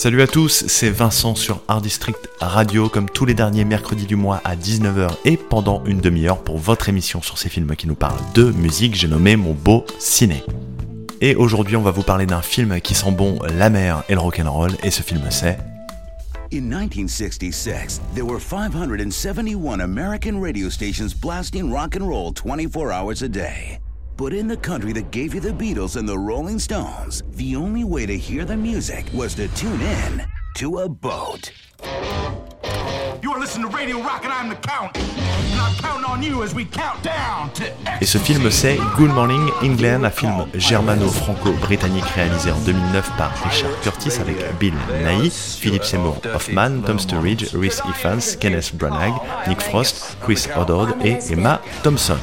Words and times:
Salut 0.00 0.22
à 0.22 0.26
tous, 0.26 0.64
c'est 0.66 0.88
Vincent 0.88 1.34
sur 1.34 1.60
Art 1.68 1.82
District 1.82 2.30
Radio, 2.40 2.88
comme 2.88 3.10
tous 3.10 3.26
les 3.26 3.34
derniers 3.34 3.66
mercredis 3.66 4.06
du 4.06 4.16
mois 4.16 4.40
à 4.44 4.56
19h 4.56 5.10
et 5.26 5.36
pendant 5.36 5.84
une 5.84 6.00
demi-heure 6.00 6.42
pour 6.42 6.56
votre 6.56 6.88
émission 6.88 7.20
sur 7.20 7.36
ces 7.36 7.50
films 7.50 7.76
qui 7.76 7.86
nous 7.86 7.94
parlent 7.94 8.18
de 8.32 8.44
musique, 8.44 8.94
j'ai 8.94 9.08
nommé 9.08 9.36
mon 9.36 9.52
beau 9.52 9.84
ciné. 9.98 10.42
Et 11.20 11.34
aujourd'hui, 11.34 11.76
on 11.76 11.82
va 11.82 11.90
vous 11.90 12.02
parler 12.02 12.24
d'un 12.24 12.40
film 12.40 12.80
qui 12.80 12.94
sent 12.94 13.10
bon 13.10 13.40
la 13.42 13.68
mer 13.68 14.02
et 14.08 14.14
le 14.14 14.20
rock'n'roll, 14.20 14.72
et 14.82 14.90
ce 14.90 15.02
film 15.02 15.20
c'est 15.28 15.58
In 16.50 16.62
1966, 16.62 18.00
there 18.14 18.24
were 18.24 18.40
571 18.40 19.82
American 19.82 20.40
radio 20.40 20.70
stations 20.70 21.12
blasting 21.12 21.70
rock 21.70 21.94
and 21.94 22.08
roll 22.08 22.32
24 22.32 22.90
hours 22.90 23.22
a 23.22 23.28
day. 23.28 23.80
But 24.20 24.34
in 24.34 24.48
the 24.48 24.56
country 24.58 24.92
that 24.92 25.10
gave 25.12 25.32
you 25.32 25.40
the 25.40 25.48
Beatles 25.48 25.96
and 25.96 26.06
the 26.06 26.18
Rolling 26.18 26.58
Stones, 26.58 27.22
the 27.36 27.56
only 27.56 27.84
way 27.84 28.04
to 28.04 28.18
hear 28.18 28.44
the 28.44 28.54
music 28.54 29.06
was 29.14 29.34
to 29.36 29.48
tune 29.56 29.80
in 29.80 30.22
to 30.56 30.80
a 30.80 30.88
boat. 30.90 31.50
You're 33.22 33.40
listening 33.40 33.70
to 33.70 33.74
Radio 33.74 33.96
Rock 34.02 34.24
and 34.24 34.30
I'm 34.30 34.50
the 34.50 34.56
Count. 34.56 34.98
And 34.98 35.58
I'm 35.58 35.74
counting 35.76 36.04
on 36.04 36.22
you 36.22 36.42
as 36.42 36.54
we 36.54 36.66
count 36.66 37.02
down 37.02 37.50
to 37.54 37.64
Et 38.02 38.04
ce 38.04 38.18
film 38.18 38.50
c'est 38.50 38.76
Good 38.98 39.08
Morning 39.08 39.48
England, 39.62 40.04
un 40.04 40.10
film 40.10 40.44
germano-franco-britannique 40.52 42.04
réalisé 42.14 42.50
en 42.50 42.58
2009 42.58 43.16
par 43.16 43.32
Richard 43.42 43.80
Curtis 43.80 44.20
avec 44.20 44.36
Bill 44.58 44.74
Nighy, 45.02 45.30
Philip 45.30 45.82
Seymour 45.82 46.20
Hoffman, 46.34 46.82
Tom 46.84 46.98
Sturridge, 46.98 47.54
Rhys 47.54 47.80
Ifans, 47.88 48.36
Kenneth 48.38 48.74
Branagh, 48.74 49.14
Nick 49.48 49.62
Frost, 49.62 50.18
Chris 50.20 50.46
O'Dowd 50.58 50.94
et 51.02 51.20
Emma 51.32 51.62
Thompson. 51.82 52.18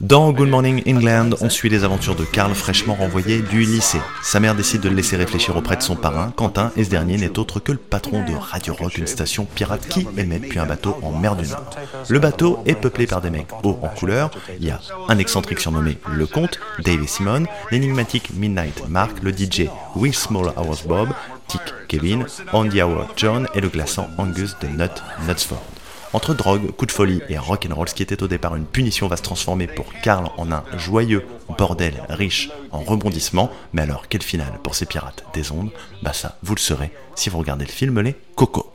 Dans 0.00 0.32
Good 0.32 0.48
Morning 0.48 0.82
England, 0.88 1.32
on 1.42 1.50
suit 1.50 1.68
les 1.68 1.84
aventures 1.84 2.16
de 2.16 2.24
Karl 2.24 2.54
fraîchement 2.54 2.94
renvoyé 2.94 3.42
du 3.42 3.60
lycée. 3.60 4.00
Sa 4.22 4.40
mère 4.40 4.54
décide 4.54 4.80
de 4.80 4.88
le 4.88 4.94
laisser 4.94 5.16
réfléchir 5.16 5.54
auprès 5.58 5.76
de 5.76 5.82
son 5.82 5.94
parrain, 5.94 6.32
Quentin, 6.34 6.72
et 6.74 6.84
ce 6.84 6.88
dernier 6.88 7.18
n'est 7.18 7.38
autre 7.38 7.60
que 7.60 7.72
le 7.72 7.76
patron 7.76 8.24
de 8.24 8.32
Radio 8.34 8.72
Rock, 8.72 8.96
une 8.96 9.06
station 9.06 9.44
pirate 9.44 9.86
qui 9.88 10.06
émet 10.16 10.38
depuis 10.38 10.58
un 10.58 10.64
bateau 10.64 10.96
en 11.02 11.12
mer 11.12 11.36
du 11.36 11.46
Nord. 11.46 11.68
Le 12.08 12.18
bateau 12.18 12.60
est 12.64 12.76
peuplé 12.76 13.06
par 13.06 13.20
des 13.20 13.28
mecs 13.28 13.52
hauts 13.62 13.78
en 13.82 13.88
couleur. 13.88 14.30
Il 14.58 14.64
y 14.64 14.70
a 14.70 14.80
un 15.08 15.18
excentrique 15.18 15.60
surnommé 15.60 15.98
Le 16.10 16.26
Comte, 16.26 16.58
Dave 16.82 17.02
et 17.02 17.06
Simon, 17.06 17.44
l'énigmatique 17.70 18.30
Midnight 18.32 18.88
Mark, 18.88 19.18
le 19.22 19.32
DJ 19.32 19.68
Will 19.96 20.14
Small 20.14 20.54
Hours 20.56 20.86
Bob, 20.88 21.10
Tick 21.46 21.74
Kevin, 21.88 22.24
Andy 22.54 22.80
Howard 22.80 23.10
John 23.16 23.48
et 23.54 23.60
le 23.60 23.68
glaçant 23.68 24.08
Angus 24.16 24.56
de 24.62 24.68
Nut 24.68 25.02
Nutsford. 25.28 25.79
Entre 26.12 26.34
drogue, 26.34 26.72
coup 26.72 26.86
de 26.86 26.90
folie 26.90 27.22
et 27.28 27.38
rock'n'roll, 27.38 27.88
ce 27.88 27.94
qui 27.94 28.02
était 28.02 28.20
au 28.24 28.26
départ 28.26 28.56
une 28.56 28.64
punition 28.64 29.06
va 29.06 29.16
se 29.16 29.22
transformer 29.22 29.68
pour 29.68 29.92
Karl 30.02 30.28
en 30.38 30.50
un 30.50 30.64
joyeux 30.76 31.24
bordel 31.56 32.02
riche 32.08 32.50
en 32.72 32.80
rebondissements. 32.80 33.48
Mais 33.72 33.82
alors, 33.82 34.08
quel 34.08 34.20
final 34.20 34.58
pour 34.64 34.74
ces 34.74 34.86
pirates 34.86 35.24
des 35.34 35.52
ondes? 35.52 35.70
Bah 36.02 36.12
ça, 36.12 36.36
vous 36.42 36.56
le 36.56 36.60
saurez 36.60 36.90
si 37.14 37.30
vous 37.30 37.38
regardez 37.38 37.64
le 37.64 37.70
film 37.70 38.00
Les 38.00 38.16
Cocos. 38.34 38.72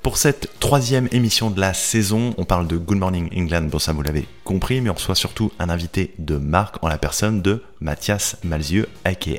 Pour 0.00 0.16
cette 0.16 0.58
troisième 0.60 1.08
émission 1.12 1.50
de 1.50 1.60
la 1.60 1.74
saison, 1.74 2.34
on 2.38 2.46
parle 2.46 2.66
de 2.66 2.78
Good 2.78 2.98
Morning 2.98 3.28
England, 3.36 3.68
bon 3.68 3.78
ça 3.78 3.92
vous 3.92 4.02
l'avez 4.02 4.26
compris, 4.44 4.80
mais 4.80 4.88
on 4.88 4.94
reçoit 4.94 5.14
surtout 5.14 5.52
un 5.58 5.68
invité 5.68 6.14
de 6.18 6.38
marque 6.38 6.82
en 6.82 6.88
la 6.88 6.98
personne 6.98 7.42
de 7.42 7.62
Mathias 7.80 8.36
Malzieux, 8.44 8.88
aka 9.04 9.30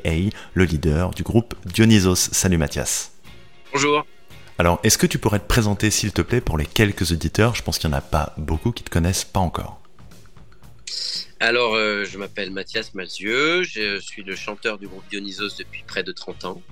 le 0.54 0.64
leader 0.64 1.10
du 1.10 1.24
groupe 1.24 1.54
Dionysos. 1.66 2.30
Salut 2.32 2.58
Mathias. 2.58 3.10
Bonjour. 3.72 4.04
Alors, 4.58 4.78
est-ce 4.84 4.98
que 4.98 5.06
tu 5.06 5.18
pourrais 5.18 5.40
te 5.40 5.46
présenter, 5.46 5.90
s'il 5.90 6.12
te 6.12 6.22
plaît, 6.22 6.40
pour 6.40 6.56
les 6.56 6.66
quelques 6.66 7.10
auditeurs? 7.10 7.56
Je 7.56 7.62
pense 7.62 7.78
qu'il 7.78 7.90
n'y 7.90 7.96
en 7.96 7.98
a 7.98 8.02
pas 8.02 8.34
beaucoup 8.36 8.70
qui 8.70 8.84
te 8.84 8.90
connaissent 8.90 9.24
pas 9.24 9.40
encore. 9.40 9.80
Alors, 11.40 11.74
euh, 11.74 12.04
je 12.04 12.18
m'appelle 12.18 12.52
Mathias 12.52 12.94
Malzieux, 12.94 13.64
je 13.64 13.98
suis 13.98 14.22
le 14.22 14.36
chanteur 14.36 14.78
du 14.78 14.86
groupe 14.86 15.04
Dionysos 15.10 15.56
depuis 15.58 15.82
près 15.86 16.04
de 16.04 16.12
30 16.12 16.44
ans. 16.44 16.62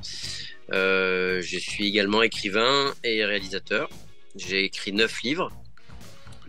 Euh, 0.72 1.42
je 1.42 1.58
suis 1.58 1.88
également 1.88 2.22
écrivain 2.22 2.94
et 3.02 3.24
réalisateur. 3.24 3.90
J'ai 4.36 4.64
écrit 4.64 4.92
neuf 4.92 5.20
livres, 5.22 5.50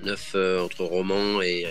neuf 0.03 0.34
euh, 0.36 0.62
entre 0.62 0.84
romans 0.84 1.41
et, 1.41 1.66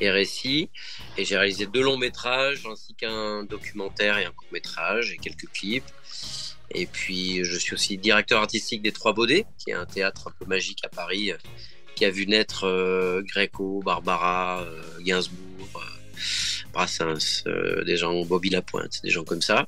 et 0.00 0.10
récits. 0.10 0.70
Et 1.18 1.24
j'ai 1.24 1.36
réalisé 1.36 1.66
deux 1.66 1.82
longs 1.82 1.98
métrages 1.98 2.64
ainsi 2.70 2.94
qu'un 2.94 3.42
documentaire 3.42 4.18
et 4.18 4.24
un 4.24 4.32
court 4.32 4.48
métrage 4.52 5.10
et 5.12 5.16
quelques 5.16 5.50
clips. 5.52 5.84
Et 6.72 6.86
puis, 6.86 7.44
je 7.44 7.58
suis 7.58 7.74
aussi 7.74 7.98
directeur 7.98 8.40
artistique 8.40 8.82
des 8.82 8.92
Trois 8.92 9.12
Baudets, 9.12 9.46
qui 9.58 9.70
est 9.70 9.74
un 9.74 9.86
théâtre 9.86 10.28
un 10.28 10.32
peu 10.38 10.46
magique 10.46 10.78
à 10.84 10.88
Paris, 10.88 11.32
euh, 11.32 11.36
qui 11.96 12.04
a 12.04 12.10
vu 12.10 12.26
naître 12.26 12.64
euh, 12.66 13.22
Gréco, 13.22 13.82
Barbara, 13.84 14.62
euh, 14.62 14.80
Gainsbourg, 15.00 15.68
Brassens, 16.72 17.44
des 17.84 17.96
gens, 17.96 18.24
Bobby 18.24 18.50
Lapointe, 18.50 19.00
des 19.02 19.10
gens 19.10 19.24
comme 19.24 19.42
ça, 19.42 19.66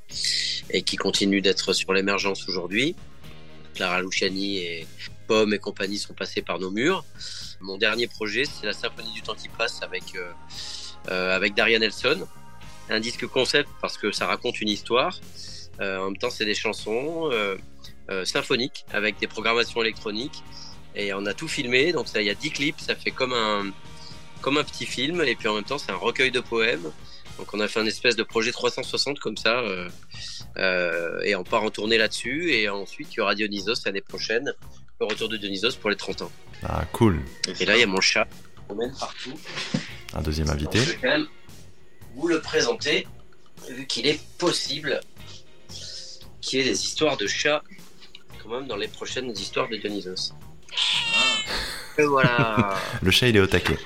et 0.71 0.83
qui 0.83 0.97
continue 0.97 1.41
d'être 1.41 1.73
sur 1.73 1.93
l'émergence 1.93 2.49
aujourd'hui. 2.49 2.95
Clara 3.75 4.03
Luciani 4.03 4.59
et 4.59 4.87
Pomme 5.27 5.55
et 5.55 5.59
compagnie 5.59 5.99
sont 5.99 6.15
passés 6.15 6.43
par 6.43 6.61
nos 6.61 6.71
murs. 6.71 7.05
Mon 7.61 7.79
dernier 7.79 8.07
projet, 8.07 8.45
c'est 8.45 8.67
la 8.67 8.73
Symphonie 8.73 9.13
du 9.13 9.23
temps 9.23 9.35
qui 9.35 9.49
passe 9.49 9.83
avec, 9.83 10.05
avec 11.09 11.55
Daria 11.55 11.79
Nelson. 11.79 12.29
Un 12.91 13.01
disque 13.01 13.27
concept 13.27 13.69
parce 13.81 13.97
que 13.97 14.13
ça 14.13 14.27
raconte 14.27 14.61
une 14.61 14.69
histoire 14.69 15.19
euh, 15.19 15.62
en 15.81 16.07
même 16.07 16.17
temps, 16.17 16.31
c'est 16.31 16.45
des 16.45 16.55
chansons 16.55 17.31
euh, 17.33 17.57
euh, 18.11 18.25
symphoniques 18.25 18.85
avec 18.93 19.19
des 19.19 19.27
programmations 19.27 19.83
électroniques. 19.83 20.43
Et 20.95 21.15
on 21.15 21.25
a 21.27 21.35
tout 21.35 21.49
filmé, 21.49 21.93
donc 21.93 22.07
il 22.15 22.23
y 22.23 22.31
a 22.31 22.35
10 22.35 22.51
clips, 22.51 22.81
ça 22.81 22.95
fait 22.95 23.11
comme 23.11 23.33
un, 23.33 23.73
comme 24.43 24.59
un 24.59 24.65
petit 24.65 24.87
film. 24.87 25.23
Et 25.23 25.35
puis 25.35 25.49
en 25.49 25.55
même 25.55 25.65
temps, 25.65 25.79
c'est 25.79 25.93
un 25.93 25.97
recueil 25.97 26.31
de 26.31 26.41
poèmes. 26.41 26.91
Donc 27.39 27.55
on 27.55 27.61
a 27.61 27.69
fait 27.69 27.81
un 27.81 27.87
espèce 27.87 28.15
de 28.15 28.23
projet 28.23 28.53
360 28.53 29.19
comme 29.19 29.37
ça. 29.37 29.63
et 31.25 31.35
on 31.35 31.45
part 31.45 31.63
en 31.63 31.71
tournée 31.71 31.97
là-dessus. 31.97 32.53
Et 32.53 32.69
ensuite, 32.69 33.15
il 33.15 33.17
y 33.17 33.21
aura 33.21 33.35
Dionysos 33.35 33.85
l'année 33.87 34.03
prochaine, 34.03 34.53
le 35.01 35.07
retour 35.07 35.31
de 35.31 35.39
Dionysos 35.39 35.77
pour 35.81 35.89
les 35.89 35.97
30 35.97 36.23
ans. 36.23 36.33
Ah, 36.65 36.85
cool. 36.93 37.21
Et 37.59 37.65
là, 37.65 37.77
il 37.77 37.81
y 37.81 37.85
a 37.85 37.87
mon 37.87 38.01
chat. 38.01 38.29
On 38.69 38.75
mène 38.75 38.93
partout. 38.99 39.35
Un 40.15 40.23
deuxième 40.23 40.51
invité. 40.51 40.79
je 40.79 40.91
vais 40.91 40.97
quand 40.97 41.09
même 41.09 41.27
vous 42.15 42.29
le 42.29 42.41
présenter, 42.41 43.07
vu 43.71 43.87
qu'il 43.87 44.07
est 44.07 44.21
possible 44.39 45.01
qui 46.43 46.59
est 46.59 46.65
des 46.65 46.85
histoires 46.85 47.17
de 47.17 47.27
chats, 47.27 47.63
quand 48.43 48.51
même, 48.51 48.67
dans 48.67 48.77
les 48.77 48.89
prochaines 48.89 49.31
histoires 49.31 49.69
de 49.69 49.77
Dionysos. 49.77 50.35
Et 51.99 52.05
voilà. 52.05 52.75
le 53.03 53.11
chat, 53.11 53.29
il 53.29 53.37
est 53.37 53.41
au 53.41 53.47
taquet. 53.47 53.79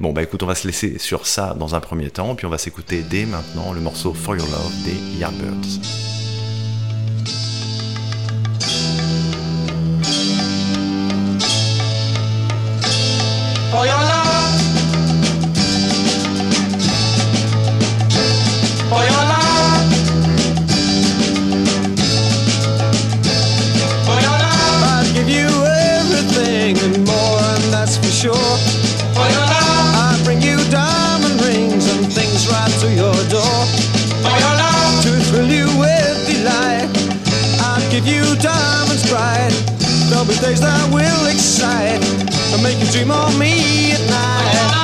Bon, 0.00 0.12
bah 0.12 0.22
écoute, 0.22 0.42
on 0.42 0.46
va 0.46 0.54
se 0.54 0.66
laisser 0.66 0.98
sur 0.98 1.26
ça 1.26 1.54
dans 1.54 1.74
un 1.74 1.80
premier 1.80 2.10
temps, 2.10 2.34
puis 2.34 2.46
on 2.46 2.50
va 2.50 2.58
s'écouter 2.58 3.02
dès 3.02 3.26
maintenant 3.26 3.72
le 3.72 3.80
morceau 3.80 4.14
For 4.14 4.36
Your 4.36 4.46
Love 4.46 4.84
des 4.84 5.18
Yardbirds. 5.18 6.13
Your 32.96 33.14
door. 33.28 33.66
For 34.22 34.34
your 34.38 34.54
love. 34.56 35.02
To 35.04 35.10
thrill 35.28 35.50
you 35.50 35.66
with 35.78 36.16
delight, 36.26 36.88
I'd 37.60 37.86
give 37.90 38.06
you 38.06 38.22
diamonds 38.36 39.08
bright. 39.08 39.52
There'll 40.08 40.24
be 40.24 40.36
days 40.38 40.60
that 40.60 40.90
will 40.92 41.26
excite 41.26 42.02
and 42.52 42.62
make 42.62 42.78
you 42.78 42.90
dream 42.92 43.10
of 43.10 43.38
me 43.38 43.92
at 43.92 44.00
night. 44.10 44.83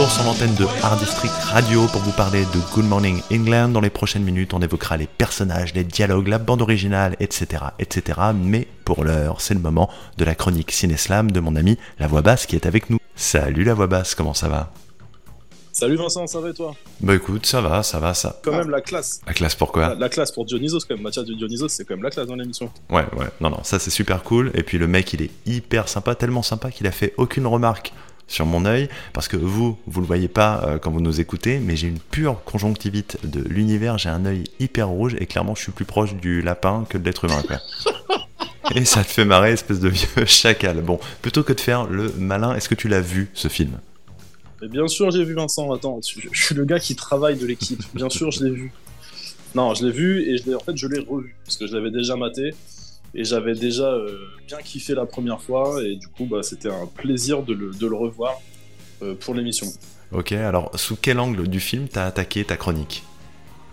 Retour 0.00 0.14
sur 0.14 0.24
l'antenne 0.24 0.54
de 0.54 0.64
Art 0.82 0.96
District 0.96 1.34
Radio 1.52 1.86
pour 1.88 2.00
vous 2.00 2.12
parler 2.12 2.44
de 2.44 2.74
Good 2.74 2.86
Morning 2.86 3.20
England. 3.30 3.68
Dans 3.68 3.82
les 3.82 3.90
prochaines 3.90 4.22
minutes, 4.22 4.54
on 4.54 4.62
évoquera 4.62 4.96
les 4.96 5.06
personnages, 5.06 5.74
les 5.74 5.84
dialogues, 5.84 6.28
la 6.28 6.38
bande 6.38 6.62
originale, 6.62 7.16
etc., 7.20 7.64
etc. 7.78 8.18
Mais 8.34 8.66
pour 8.86 9.04
l'heure, 9.04 9.42
c'est 9.42 9.52
le 9.52 9.60
moment 9.60 9.90
de 10.16 10.24
la 10.24 10.34
chronique 10.34 10.72
Cineslam 10.72 11.30
de 11.30 11.40
mon 11.40 11.54
ami 11.54 11.76
La 11.98 12.06
Voix 12.06 12.22
Basse 12.22 12.46
qui 12.46 12.56
est 12.56 12.64
avec 12.64 12.88
nous. 12.88 12.98
Salut 13.14 13.62
La 13.64 13.74
Voix 13.74 13.88
Basse, 13.88 14.14
comment 14.14 14.32
ça 14.32 14.48
va? 14.48 14.72
Salut 15.72 15.96
Vincent, 15.96 16.26
ça 16.26 16.40
va 16.40 16.48
et 16.48 16.54
toi? 16.54 16.74
Bah 17.00 17.14
écoute, 17.14 17.44
ça 17.44 17.60
va, 17.60 17.82
ça 17.82 17.98
va, 17.98 18.14
ça. 18.14 18.40
Quand 18.42 18.52
même 18.52 18.70
la 18.70 18.80
classe. 18.80 19.20
La 19.26 19.34
classe 19.34 19.52
La, 19.52 19.58
pourquoi 19.58 19.94
la 19.94 20.08
classe 20.08 20.32
pour 20.32 20.46
Dionysos 20.46 20.80
quand 20.88 20.94
même. 20.94 21.02
Mathias 21.02 21.26
de 21.26 21.34
Dionysos, 21.34 21.68
c'est 21.68 21.84
quand 21.84 21.94
même 21.94 22.04
la 22.04 22.10
classe 22.10 22.26
dans 22.26 22.36
l'émission. 22.36 22.70
Ouais, 22.88 23.04
ouais, 23.18 23.26
non, 23.42 23.50
non, 23.50 23.62
ça 23.64 23.78
c'est 23.78 23.90
super 23.90 24.22
cool. 24.22 24.50
Et 24.54 24.62
puis 24.62 24.78
le 24.78 24.86
mec, 24.86 25.12
il 25.12 25.22
est 25.22 25.30
hyper 25.44 25.88
sympa, 25.88 26.14
tellement 26.14 26.42
sympa 26.42 26.70
qu'il 26.70 26.86
a 26.86 26.92
fait 26.92 27.12
aucune 27.18 27.46
remarque 27.46 27.92
sur 28.30 28.46
mon 28.46 28.64
œil, 28.64 28.88
parce 29.12 29.28
que 29.28 29.36
vous, 29.36 29.76
vous 29.86 30.00
le 30.00 30.06
voyez 30.06 30.28
pas 30.28 30.62
euh, 30.64 30.78
quand 30.78 30.90
vous 30.90 31.00
nous 31.00 31.20
écoutez, 31.20 31.58
mais 31.58 31.76
j'ai 31.76 31.88
une 31.88 31.98
pure 31.98 32.42
conjonctivite 32.44 33.18
de 33.24 33.42
l'univers, 33.42 33.98
j'ai 33.98 34.08
un 34.08 34.24
œil 34.24 34.44
hyper 34.60 34.88
rouge, 34.88 35.16
et 35.18 35.26
clairement 35.26 35.54
je 35.54 35.62
suis 35.62 35.72
plus 35.72 35.84
proche 35.84 36.14
du 36.14 36.40
lapin 36.40 36.86
que 36.88 36.96
de 36.96 37.04
l'être 37.04 37.24
humain, 37.24 37.42
quoi. 37.46 37.58
Et 38.76 38.84
ça 38.84 39.02
te 39.02 39.08
fait 39.08 39.24
marrer, 39.24 39.50
espèce 39.50 39.80
de 39.80 39.88
vieux 39.88 40.06
chacal. 40.26 40.80
Bon, 40.80 41.00
plutôt 41.22 41.42
que 41.42 41.52
de 41.52 41.60
faire 41.60 41.86
le 41.86 42.12
malin, 42.16 42.54
est-ce 42.54 42.68
que 42.68 42.76
tu 42.76 42.86
l'as 42.86 43.00
vu, 43.00 43.28
ce 43.34 43.48
film? 43.48 43.80
Bien 44.62 44.86
sûr, 44.86 45.10
j'ai 45.10 45.24
vu 45.24 45.34
Vincent. 45.34 45.72
Attends, 45.72 45.98
je, 46.06 46.28
je 46.30 46.44
suis 46.44 46.54
le 46.54 46.64
gars 46.64 46.78
qui 46.78 46.94
travaille 46.94 47.36
de 47.36 47.46
l'équipe. 47.46 47.82
Bien 47.94 48.08
sûr, 48.08 48.30
je 48.30 48.44
l'ai 48.44 48.50
vu. 48.50 48.72
Non, 49.56 49.74
je 49.74 49.84
l'ai 49.84 49.90
vu 49.90 50.22
et 50.22 50.36
je 50.36 50.54
en 50.54 50.60
fait, 50.60 50.76
je 50.76 50.86
l'ai 50.86 51.00
revu 51.00 51.34
parce 51.44 51.56
que 51.56 51.66
je 51.66 51.74
l'avais 51.74 51.90
déjà 51.90 52.14
maté 52.14 52.54
et 53.14 53.24
j'avais 53.24 53.54
déjà 53.54 53.90
euh, 53.92 54.18
bien 54.46 54.58
kiffé 54.58 54.94
la 54.94 55.06
première 55.06 55.40
fois 55.40 55.82
et 55.84 55.96
du 55.96 56.08
coup, 56.08 56.26
bah, 56.26 56.42
c'était 56.42 56.70
un 56.70 56.86
plaisir 56.86 57.42
de 57.42 57.54
le, 57.54 57.70
de 57.72 57.86
le 57.86 57.96
revoir 57.96 58.40
euh, 59.02 59.14
pour 59.14 59.34
l'émission. 59.34 59.66
Ok, 60.12 60.32
alors 60.32 60.70
sous 60.78 60.96
quel 60.96 61.18
angle 61.20 61.48
du 61.48 61.60
film 61.60 61.88
t'as 61.88 62.06
attaqué 62.06 62.44
ta 62.44 62.56
chronique? 62.56 63.04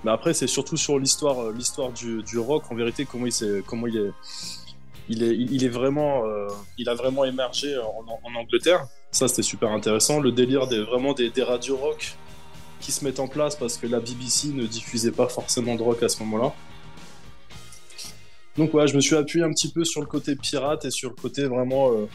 Mais 0.03 0.11
après, 0.11 0.33
c'est 0.33 0.47
surtout 0.47 0.77
sur 0.77 0.99
l'histoire, 0.99 1.39
euh, 1.39 1.53
l'histoire 1.57 1.91
du, 1.91 2.23
du 2.23 2.37
rock. 2.37 2.63
En 2.71 2.75
vérité, 2.75 3.05
comment 3.05 3.25
il 3.25 3.31
s'est, 3.31 3.63
comment 3.65 3.87
il 3.87 3.97
est, 3.97 4.11
il 5.09 5.23
est, 5.23 5.35
il 5.35 5.63
est 5.63 5.69
vraiment, 5.69 6.25
euh, 6.25 6.47
il 6.77 6.87
a 6.89 6.93
vraiment 6.93 7.25
émergé 7.25 7.75
en, 7.77 8.05
en 8.23 8.35
Angleterre. 8.35 8.85
Ça, 9.11 9.27
c'était 9.27 9.41
super 9.41 9.71
intéressant. 9.71 10.19
Le 10.19 10.31
délire 10.31 10.67
des 10.67 10.81
vraiment 10.83 11.13
des, 11.13 11.29
des 11.29 11.43
radios 11.43 11.77
rock 11.77 12.15
qui 12.79 12.91
se 12.91 13.03
mettent 13.03 13.19
en 13.19 13.27
place 13.27 13.55
parce 13.55 13.77
que 13.77 13.87
la 13.87 13.99
BBC 13.99 14.49
ne 14.49 14.67
diffusait 14.67 15.11
pas 15.11 15.27
forcément 15.27 15.75
de 15.75 15.81
rock 15.81 16.03
à 16.03 16.09
ce 16.09 16.19
moment-là. 16.23 16.53
Donc 18.57 18.73
ouais, 18.73 18.87
je 18.87 18.95
me 18.95 19.01
suis 19.01 19.15
appuyé 19.15 19.45
un 19.45 19.51
petit 19.51 19.71
peu 19.71 19.85
sur 19.85 20.01
le 20.01 20.07
côté 20.07 20.35
pirate 20.35 20.85
et 20.85 20.91
sur 20.91 21.09
le 21.09 21.15
côté 21.15 21.45
vraiment, 21.45 21.91
euh, 21.91 22.07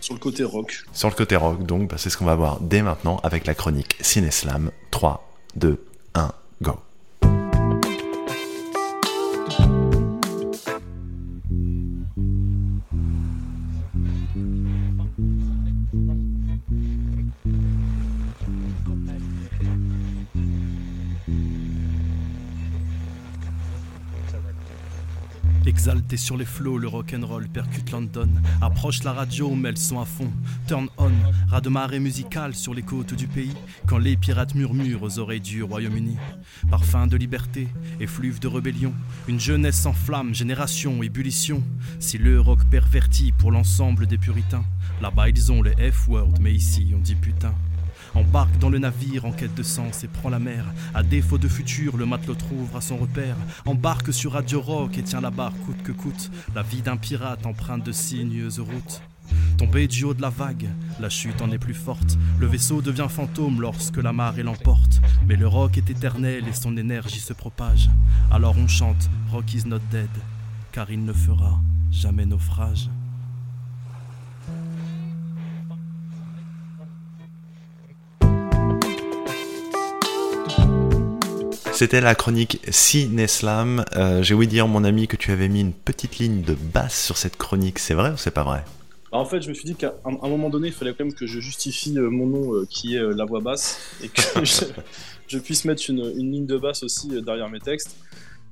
sur 0.00 0.14
le 0.14 0.20
côté 0.20 0.42
rock. 0.42 0.84
Sur 0.92 1.08
le 1.08 1.14
côté 1.14 1.36
rock, 1.36 1.64
donc, 1.64 1.88
bah, 1.88 1.96
c'est 1.98 2.10
ce 2.10 2.16
qu'on 2.16 2.24
va 2.24 2.34
voir 2.34 2.60
dès 2.60 2.82
maintenant 2.82 3.20
avec 3.22 3.46
la 3.46 3.54
chronique 3.54 3.96
Cineslam. 4.00 4.70
3, 4.90 5.28
2, 5.56 5.78
1, 6.14 6.32
go. 6.62 6.72
Exalté 25.82 26.16
sur 26.16 26.36
les 26.36 26.44
flots, 26.44 26.78
le 26.78 26.86
rock'n'roll 26.86 27.48
percute 27.48 27.90
London. 27.90 28.28
Approche 28.60 29.02
la 29.02 29.12
radio, 29.12 29.52
mais 29.56 29.70
elles 29.70 29.76
sont 29.76 29.98
à 29.98 30.04
fond. 30.04 30.30
Turn 30.68 30.86
on, 30.96 31.10
ras 31.48 31.60
de 31.60 31.70
marée 31.70 31.98
musicale 31.98 32.54
sur 32.54 32.72
les 32.72 32.82
côtes 32.82 33.14
du 33.14 33.26
pays. 33.26 33.56
Quand 33.88 33.98
les 33.98 34.16
pirates 34.16 34.54
murmurent 34.54 35.02
aux 35.02 35.18
oreilles 35.18 35.40
du 35.40 35.64
Royaume-Uni. 35.64 36.18
Parfum 36.70 37.08
de 37.08 37.16
liberté, 37.16 37.66
effluve 37.98 38.38
de 38.38 38.46
rébellion. 38.46 38.94
Une 39.26 39.40
jeunesse 39.40 39.80
sans 39.80 39.92
flamme, 39.92 40.32
génération, 40.32 41.02
ébullition. 41.02 41.64
Si 41.98 42.16
le 42.16 42.40
rock 42.40 42.60
perverti 42.70 43.32
pour 43.32 43.50
l'ensemble 43.50 44.06
des 44.06 44.18
puritains. 44.18 44.64
Là-bas 45.00 45.30
ils 45.30 45.50
ont 45.50 45.62
les 45.64 45.90
F-word, 45.90 46.34
mais 46.40 46.54
ici 46.54 46.92
on 46.94 47.00
dit 47.00 47.16
putain. 47.16 47.56
Embarque 48.14 48.58
dans 48.58 48.68
le 48.68 48.78
navire 48.78 49.24
en 49.24 49.32
quête 49.32 49.54
de 49.54 49.62
sens 49.62 50.04
et 50.04 50.08
prends 50.08 50.28
la 50.28 50.38
mer. 50.38 50.64
À 50.94 51.02
défaut 51.02 51.38
de 51.38 51.48
futur, 51.48 51.96
le 51.96 52.06
matelot 52.06 52.34
trouvera 52.34 52.80
son 52.80 52.96
repère. 52.96 53.36
Embarque 53.64 54.12
sur 54.12 54.32
Radio 54.32 54.60
Rock 54.60 54.98
et 54.98 55.02
tiens 55.02 55.20
la 55.20 55.30
barre 55.30 55.54
coûte 55.64 55.82
que 55.82 55.92
coûte. 55.92 56.30
La 56.54 56.62
vie 56.62 56.82
d'un 56.82 56.96
pirate 56.96 57.46
empreinte 57.46 57.84
de 57.84 57.92
sinueuses 57.92 58.60
routes. 58.60 59.02
Tombé 59.56 59.86
du 59.86 60.04
haut 60.04 60.14
de 60.14 60.20
la 60.20 60.30
vague, 60.30 60.68
la 61.00 61.08
chute 61.08 61.40
en 61.40 61.50
est 61.52 61.58
plus 61.58 61.74
forte. 61.74 62.18
Le 62.38 62.46
vaisseau 62.46 62.82
devient 62.82 63.06
fantôme 63.08 63.60
lorsque 63.60 63.96
la 63.96 64.12
marée 64.12 64.42
l'emporte. 64.42 65.00
Mais 65.26 65.36
le 65.36 65.48
rock 65.48 65.78
est 65.78 65.88
éternel 65.88 66.46
et 66.48 66.52
son 66.52 66.76
énergie 66.76 67.20
se 67.20 67.32
propage. 67.32 67.88
Alors 68.30 68.56
on 68.58 68.68
chante 68.68 69.08
Rock 69.30 69.54
is 69.54 69.66
not 69.66 69.78
dead, 69.90 70.10
car 70.72 70.90
il 70.90 71.04
ne 71.04 71.12
fera 71.12 71.60
jamais 71.90 72.26
naufrage. 72.26 72.88
C'était 81.82 82.00
la 82.00 82.14
chronique 82.14 82.60
Cineslam. 82.70 83.84
Euh, 83.96 84.22
J'ai 84.22 84.34
ouï 84.34 84.46
dire, 84.46 84.68
mon 84.68 84.84
ami, 84.84 85.08
que 85.08 85.16
tu 85.16 85.32
avais 85.32 85.48
mis 85.48 85.62
une 85.62 85.72
petite 85.72 86.18
ligne 86.18 86.40
de 86.42 86.54
basse 86.54 87.06
sur 87.06 87.16
cette 87.16 87.36
chronique. 87.36 87.80
C'est 87.80 87.94
vrai 87.94 88.12
ou 88.12 88.16
c'est 88.16 88.30
pas 88.30 88.44
vrai? 88.44 88.62
Bah, 89.10 89.18
en 89.18 89.24
fait, 89.24 89.42
je 89.42 89.48
me 89.48 89.54
suis 89.54 89.64
dit 89.64 89.74
qu'à 89.74 89.92
un, 90.04 90.28
moment 90.28 90.48
donné, 90.48 90.68
il 90.68 90.72
fallait 90.72 90.92
quand 90.92 91.04
même 91.04 91.12
que 91.12 91.26
je 91.26 91.40
justifie 91.40 91.98
euh, 91.98 92.08
mon 92.08 92.26
nom 92.26 92.54
euh, 92.54 92.66
qui 92.70 92.94
est 92.94 93.02
la 93.02 93.24
voix 93.24 93.40
basse 93.40 93.80
et 94.00 94.08
que 94.08 94.22
je, 95.26 95.38
puisse 95.38 95.64
mettre 95.64 95.82
une, 95.90 96.04
ligne 96.10 96.46
de 96.46 96.56
basse 96.56 96.84
aussi 96.84 97.08
derrière 97.20 97.48
mes 97.48 97.58
textes. 97.58 97.96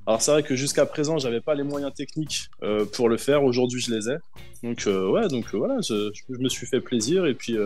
Alors 0.08 0.20
c'est 0.20 0.32
vrai 0.32 0.42
que 0.42 0.56
jusqu'à 0.56 0.84
présent, 0.84 1.18
j'avais 1.18 1.40
pas 1.40 1.54
les 1.54 1.62
moyens 1.62 1.94
techniques 1.94 2.50
pour 2.94 3.08
le 3.08 3.16
faire. 3.16 3.44
Aujourd'hui, 3.44 3.80
je 3.80 3.94
les 3.94 4.08
ai. 4.08 4.16
Donc 4.64 4.88
ouais, 4.88 5.28
donc 5.28 5.54
voilà, 5.54 5.76
je, 5.82 6.10
me 6.30 6.48
suis 6.48 6.66
fait 6.66 6.80
plaisir 6.80 7.26
et 7.26 7.34
puis 7.34 7.56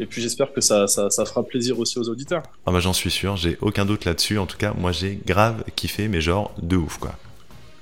et 0.00 0.06
puis 0.06 0.20
j'espère 0.22 0.52
que 0.52 0.60
ça, 0.60 0.86
ça, 0.86 1.10
ça 1.10 1.24
fera 1.24 1.42
plaisir 1.44 1.78
aussi 1.78 1.98
aux 1.98 2.08
auditeurs. 2.08 2.42
Ah 2.66 2.72
bah 2.72 2.80
j'en 2.80 2.92
suis 2.92 3.10
sûr, 3.10 3.36
j'ai 3.36 3.56
aucun 3.60 3.84
doute 3.84 4.04
là-dessus. 4.04 4.38
En 4.38 4.46
tout 4.46 4.56
cas, 4.58 4.74
moi 4.76 4.92
j'ai 4.92 5.18
grave 5.26 5.64
kiffé, 5.76 6.08
mais 6.08 6.20
genre 6.20 6.52
de 6.62 6.76
ouf 6.76 6.98
quoi. 6.98 7.14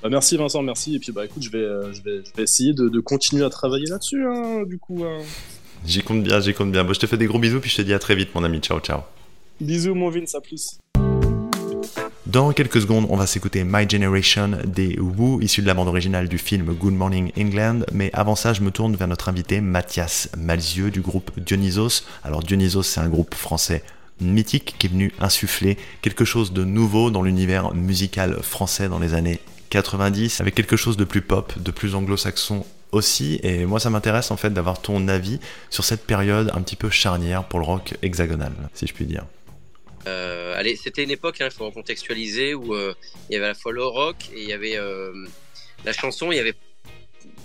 Bah, 0.02 0.08
merci 0.10 0.36
Vincent, 0.36 0.62
merci. 0.62 0.94
Et 0.94 0.98
puis 0.98 1.12
bah 1.12 1.24
écoute, 1.24 1.42
je 1.42 1.50
vais, 1.50 1.58
euh, 1.58 1.92
je 1.92 2.02
vais, 2.02 2.22
je 2.24 2.30
vais 2.36 2.42
essayer 2.42 2.72
de, 2.72 2.88
de 2.88 3.00
continuer 3.00 3.44
à 3.44 3.50
travailler 3.50 3.86
là-dessus, 3.86 4.24
hein, 4.26 4.62
du 4.66 4.78
coup. 4.78 5.04
hein. 5.04 5.18
J'y 5.84 6.02
compte 6.02 6.22
bien, 6.22 6.40
j'y 6.40 6.54
compte 6.54 6.72
bien. 6.72 6.84
Bon, 6.84 6.92
je 6.92 7.00
te 7.00 7.06
fais 7.06 7.16
des 7.16 7.26
gros 7.26 7.38
bisous, 7.38 7.60
puis 7.60 7.70
je 7.70 7.76
te 7.76 7.82
dis 7.82 7.92
à 7.94 7.98
très 7.98 8.14
vite, 8.14 8.34
mon 8.34 8.44
ami. 8.44 8.60
Ciao, 8.60 8.80
ciao. 8.80 9.00
Bisous 9.60 9.94
mon 9.94 10.10
Vince, 10.10 10.34
à 10.34 10.40
plus. 10.40 10.78
Dans 12.26 12.50
quelques 12.50 12.80
secondes, 12.80 13.06
on 13.08 13.16
va 13.16 13.24
s'écouter 13.24 13.62
My 13.62 13.88
Generation 13.88 14.58
des 14.64 14.98
Who, 14.98 15.40
issu 15.42 15.62
de 15.62 15.68
la 15.68 15.74
bande 15.74 15.86
originale 15.86 16.28
du 16.28 16.38
film 16.38 16.74
Good 16.74 16.92
Morning 16.92 17.30
England. 17.38 17.82
Mais 17.92 18.10
avant 18.14 18.34
ça, 18.34 18.52
je 18.52 18.62
me 18.62 18.72
tourne 18.72 18.96
vers 18.96 19.06
notre 19.06 19.28
invité 19.28 19.60
Mathias 19.60 20.28
Malzieux 20.36 20.90
du 20.90 21.02
groupe 21.02 21.30
Dionysos. 21.38 22.02
Alors 22.24 22.42
Dionysos, 22.42 22.82
c'est 22.82 22.98
un 22.98 23.08
groupe 23.08 23.36
français 23.36 23.84
mythique 24.20 24.74
qui 24.76 24.88
est 24.88 24.90
venu 24.90 25.12
insuffler 25.20 25.78
quelque 26.02 26.24
chose 26.24 26.52
de 26.52 26.64
nouveau 26.64 27.12
dans 27.12 27.22
l'univers 27.22 27.72
musical 27.74 28.42
français 28.42 28.88
dans 28.88 28.98
les 28.98 29.14
années 29.14 29.38
90, 29.70 30.40
avec 30.40 30.56
quelque 30.56 30.76
chose 30.76 30.96
de 30.96 31.04
plus 31.04 31.22
pop, 31.22 31.52
de 31.56 31.70
plus 31.70 31.94
anglo-saxon 31.94 32.66
aussi. 32.90 33.38
Et 33.44 33.66
moi, 33.66 33.78
ça 33.78 33.88
m'intéresse 33.88 34.32
en 34.32 34.36
fait 34.36 34.50
d'avoir 34.50 34.82
ton 34.82 35.06
avis 35.06 35.38
sur 35.70 35.84
cette 35.84 36.04
période 36.04 36.50
un 36.56 36.62
petit 36.62 36.76
peu 36.76 36.90
charnière 36.90 37.44
pour 37.44 37.60
le 37.60 37.66
rock 37.66 37.94
hexagonal, 38.02 38.52
si 38.74 38.88
je 38.88 38.92
puis 38.92 39.04
dire. 39.04 39.26
Euh, 40.06 40.54
allez, 40.56 40.76
c'était 40.76 41.02
une 41.02 41.10
époque, 41.10 41.38
il 41.40 41.50
faut 41.50 41.70
contextualiser, 41.70 42.54
où 42.54 42.74
euh, 42.74 42.94
il 43.28 43.34
y 43.34 43.36
avait 43.36 43.46
à 43.46 43.48
la 43.48 43.54
fois 43.54 43.72
le 43.72 43.84
rock 43.84 44.16
et 44.32 44.42
il 44.42 44.48
y 44.48 44.52
avait 44.52 44.76
euh, 44.76 45.12
la 45.84 45.92
chanson, 45.92 46.30
il 46.30 46.36
y 46.36 46.38
avait, 46.38 46.54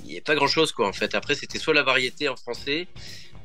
il 0.04 0.10
y 0.10 0.14
avait 0.14 0.22
pas 0.22 0.36
grand 0.36 0.48
chose 0.48 0.72
quoi 0.72 0.88
en 0.88 0.94
fait. 0.94 1.16
Après, 1.16 1.36
c'était 1.36 1.58
soit 1.58 1.74
la 1.74 1.84
variété 1.84 2.30
en 2.30 2.36
français, 2.36 2.88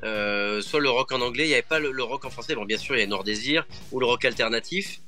soit 0.03 0.81
le 0.81 0.91
rock 0.91 1.13
en 1.13 1.21
anglais. 1.21 1.45
Il 1.45 1.49
n'y 1.49 1.55
avait 1.55 1.63
pas 1.63 1.79
le, 1.79 2.03
rock 2.03 2.25
en 2.25 2.31
français. 2.31 2.55
Bon, 2.55 2.65
bien 2.65 2.79
sûr, 2.79 2.97
il 2.97 3.01
y 3.01 3.03
a 3.03 3.07
Nord 3.07 3.25
Désir 3.25 3.67
ou 3.91 4.01
le 4.01 4.07
rock 4.07 4.25
alternatif. 4.25 5.01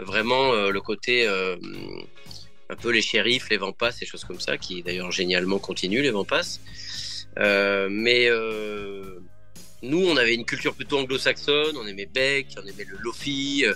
Vraiment, 0.00 0.52
le 0.52 0.80
côté 0.80 1.26
un 1.28 2.76
peu 2.76 2.90
les 2.90 3.02
shérifs, 3.02 3.50
les 3.50 3.58
Vampas, 3.58 3.92
ces 3.92 4.06
choses 4.06 4.24
comme 4.24 4.40
ça, 4.40 4.56
qui 4.56 4.82
d'ailleurs 4.82 5.12
génialement 5.12 5.58
continuent, 5.58 6.02
les 6.02 6.10
Vampas. 6.10 6.58
Mais 7.36 8.30
nous, 9.84 10.06
on 10.06 10.16
avait 10.16 10.34
une 10.34 10.44
culture 10.44 10.74
plutôt 10.74 10.98
anglo-saxonne, 10.98 11.76
on 11.76 11.86
aimait 11.86 12.06
Beck, 12.06 12.46
on 12.56 12.66
aimait 12.66 12.84
le 12.84 12.96
Lofi, 13.00 13.64
euh, 13.64 13.74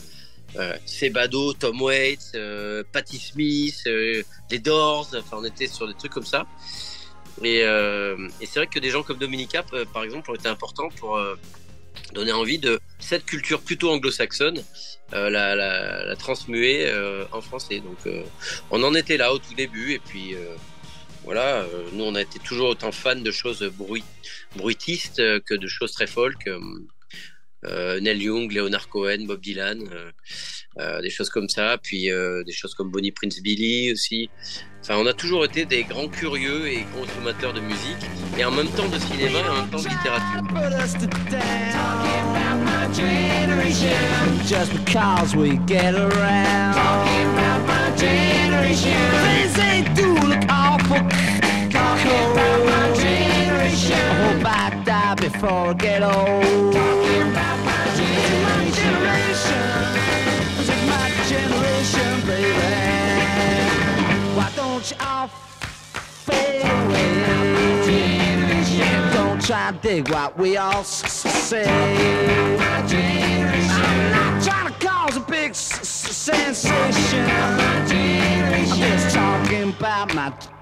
euh, 0.57 0.77
Sebado, 0.87 1.53
Tom 1.53 1.81
Waits, 1.83 2.33
euh, 2.35 2.83
Patti 2.93 3.19
Smith, 3.19 3.83
les 3.85 4.59
Doors, 4.59 5.11
enfin 5.15 5.37
on 5.41 5.45
était 5.45 5.67
sur 5.67 5.87
des 5.87 5.95
trucs 5.95 6.13
comme 6.13 6.25
ça. 6.25 6.47
Et, 7.45 7.63
c'est 8.41 8.57
vrai 8.57 8.67
que 8.67 8.79
des 8.79 8.91
gens 8.91 9.03
comme 9.03 9.19
Dominica, 9.19 9.65
par 9.93 10.03
exemple, 10.03 10.31
ont 10.31 10.35
été 10.35 10.49
importants 10.49 10.89
pour 10.97 11.21
donner 12.15 12.33
envie 12.33 12.59
de 12.59 12.81
cette 12.99 13.25
culture 13.25 13.61
plutôt 13.61 13.91
anglo-saxonne, 13.91 14.65
la, 15.13 15.55
la, 15.55 16.17
transmuer 16.17 16.91
en 17.31 17.41
français. 17.41 17.81
Donc 17.81 18.13
on 18.71 18.83
en 18.83 18.95
était 18.95 19.19
là 19.19 19.33
au 19.33 19.39
tout 19.39 19.55
début 19.55 19.93
et 19.93 20.01
puis 20.01 20.35
voilà, 21.29 21.57
euh, 21.61 21.85
nous 21.93 22.05
on 22.05 22.15
a 22.15 22.23
été 22.23 22.39
toujours 22.39 22.71
autant 22.71 22.91
fans 22.91 23.15
de 23.15 23.31
choses 23.31 23.63
bruit, 23.77 24.03
bruitistes 24.57 25.21
que 25.45 25.55
de 25.55 25.67
choses 25.67 25.93
très 25.93 26.07
folk. 26.07 26.47
euh, 26.47 26.59
euh, 27.67 28.01
Neil 28.01 28.23
Young, 28.23 28.51
Leonard 28.51 28.89
Cohen, 28.89 29.27
Bob 29.27 29.43
Dylan, 29.43 29.83
euh, 30.79 31.03
des 31.03 31.11
choses 31.11 31.29
comme 31.29 31.51
ça, 31.51 31.77
puis 31.83 32.09
des 32.47 32.53
choses 32.53 32.75
comme 32.75 32.91
Bonnie 32.91 33.13
Prince 33.13 33.43
Billy 33.43 33.93
aussi. 33.93 34.31
Enfin, 34.81 34.97
on 34.97 35.05
a 35.07 35.13
toujours 35.13 35.45
été 35.45 35.67
des 35.67 35.85
grands 35.85 36.09
curieux 36.09 36.67
et 36.67 36.87
consommateurs 36.95 37.53
de 37.53 37.61
musique, 37.61 38.03
et 38.39 38.45
en 38.47 38.53
même 38.53 38.71
temps 38.71 38.89
de 38.89 38.99
cinéma 38.99 39.41
et 39.41 39.49
en 39.49 39.57
même 39.61 39.71
temps 39.71 39.83
de 39.83 39.89
littérature. 39.89 40.43
Put 50.89 51.13
us 51.13 51.31
to 51.31 51.41
down. 51.41 51.69
Talking 51.69 51.69
about 51.69 51.69
my 51.69 51.69
generation. 51.69 51.69
Just 51.69 51.69
because 51.69 51.69
we 51.69 51.69
get 51.69 51.69
around. 51.69 51.69
Talking 51.69 51.69
about 51.69 51.69
my 51.69 51.69
generation. 51.69 51.69
Things 51.71 51.71
ain't 51.71 51.73
do 51.73 51.75
look 51.75 51.77
awful. 51.77 52.11
Talking 52.11 52.33
about 52.33 52.67
my 52.67 53.03
generation. 53.03 53.95
I 53.95 54.15
hope 54.25 54.47
I 54.47 54.85
die 54.85 55.15
before 55.17 55.71
I 55.71 55.75
get 55.75 56.03
old. 56.03 56.75
Talking 56.75 57.33
about 57.33 57.59
my 57.67 57.85
generation. 58.81 59.67
This 60.57 60.71
is 60.71 60.89
my 60.89 61.11
generation, 61.33 62.27
baby. 62.27 62.73
Why 64.37 64.51
don't 64.57 64.91
you 64.91 64.97
all 65.01 65.29
fade 65.29 66.63
away? 66.63 67.11
Don't 69.15 69.41
try 69.43 69.69
and 69.69 69.81
dig 69.83 70.09
what 70.11 70.39
we 70.39 70.57
all 70.57 70.81
s- 70.81 71.05
s- 71.05 71.49
say. 71.49 71.65
I'm 71.67 71.97
not 74.13 74.43
trying 74.45 74.73
to 74.73 74.87
cause 74.87 75.17
a 75.17 75.21
big 75.21 75.51
s- 75.51 75.81
s- 75.81 76.17
sensation. 76.17 77.29
I'm 77.31 78.67
just 78.79 79.15
talking 79.15 79.71
about 79.71 80.15
my 80.15 80.31
g- 80.31 80.37
g- 80.39 80.47
generation. 80.47 80.49
My 80.49 80.58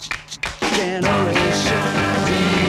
generation. 0.77 2.66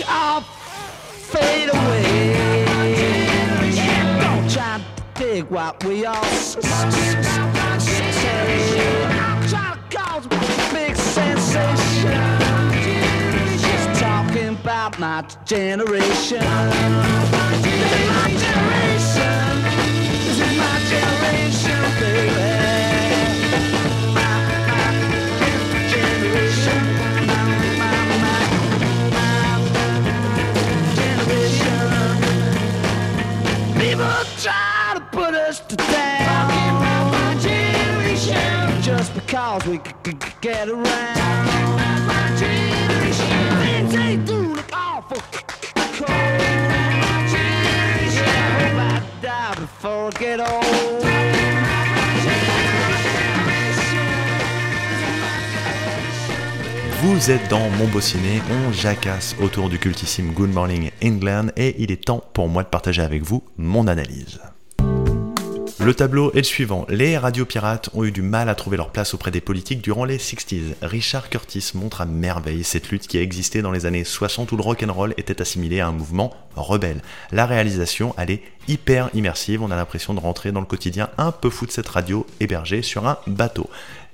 Don't 0.00 0.10
all 0.10 0.40
fade 0.40 1.68
away? 1.68 2.32
Don't 4.22 4.50
try 4.50 4.80
to 4.96 5.20
dig 5.20 5.44
what 5.50 5.84
we 5.84 6.06
all 6.06 6.24
say. 6.24 6.60
Trying 9.48 9.76
to 9.76 9.96
cause 9.96 10.24
a 10.24 10.28
big 10.72 10.96
sensation. 10.96 12.12
Just 13.58 14.00
talking 14.00 14.48
about 14.48 14.98
my 14.98 15.22
generation. 15.44 16.42
My 16.44 18.30
generation. 18.38 18.79
Vous 57.02 57.30
êtes 57.30 57.48
dans 57.48 57.70
Mon 57.70 57.86
Beau 57.86 58.00
Ciné, 58.00 58.42
on 58.50 58.72
jacasse 58.72 59.36
autour 59.40 59.68
du 59.68 59.78
cultissime 59.78 60.32
Good 60.32 60.52
Morning 60.52 60.90
England 61.04 61.50
et 61.56 61.80
il 61.80 61.92
est 61.92 62.04
temps 62.04 62.24
pour 62.32 62.48
moi 62.48 62.64
de 62.64 62.68
partager 62.68 63.02
avec 63.02 63.22
vous 63.22 63.44
mon 63.56 63.86
analyse. 63.86 64.40
Le 65.82 65.94
tableau 65.94 66.30
est 66.32 66.36
le 66.36 66.42
suivant. 66.42 66.84
Les 66.90 67.16
radios 67.16 67.46
pirates 67.46 67.88
ont 67.94 68.04
eu 68.04 68.12
du 68.12 68.20
mal 68.20 68.50
à 68.50 68.54
trouver 68.54 68.76
leur 68.76 68.90
place 68.90 69.14
auprès 69.14 69.30
des 69.30 69.40
politiques 69.40 69.80
durant 69.80 70.04
les 70.04 70.18
60s. 70.18 70.74
Richard 70.82 71.30
Curtis 71.30 71.70
montre 71.72 72.02
à 72.02 72.04
merveille 72.04 72.64
cette 72.64 72.90
lutte 72.90 73.08
qui 73.08 73.16
a 73.16 73.22
existé 73.22 73.62
dans 73.62 73.70
les 73.70 73.86
années 73.86 74.04
60 74.04 74.52
où 74.52 74.58
le 74.58 74.62
rock'n'roll 74.62 75.14
était 75.16 75.40
assimilé 75.40 75.80
à 75.80 75.88
un 75.88 75.92
mouvement 75.92 76.34
rebelle. 76.54 77.00
La 77.32 77.46
réalisation, 77.46 78.14
elle 78.18 78.30
est 78.30 78.42
hyper 78.68 79.08
immersive, 79.14 79.62
on 79.62 79.70
a 79.70 79.76
l'impression 79.76 80.12
de 80.12 80.20
rentrer 80.20 80.52
dans 80.52 80.60
le 80.60 80.66
quotidien 80.66 81.08
un 81.16 81.32
peu 81.32 81.48
fou 81.48 81.64
de 81.64 81.70
cette 81.70 81.88
radio 81.88 82.26
hébergée 82.40 82.82
sur 82.82 83.08
un 83.08 83.16
bateau. 83.26 83.70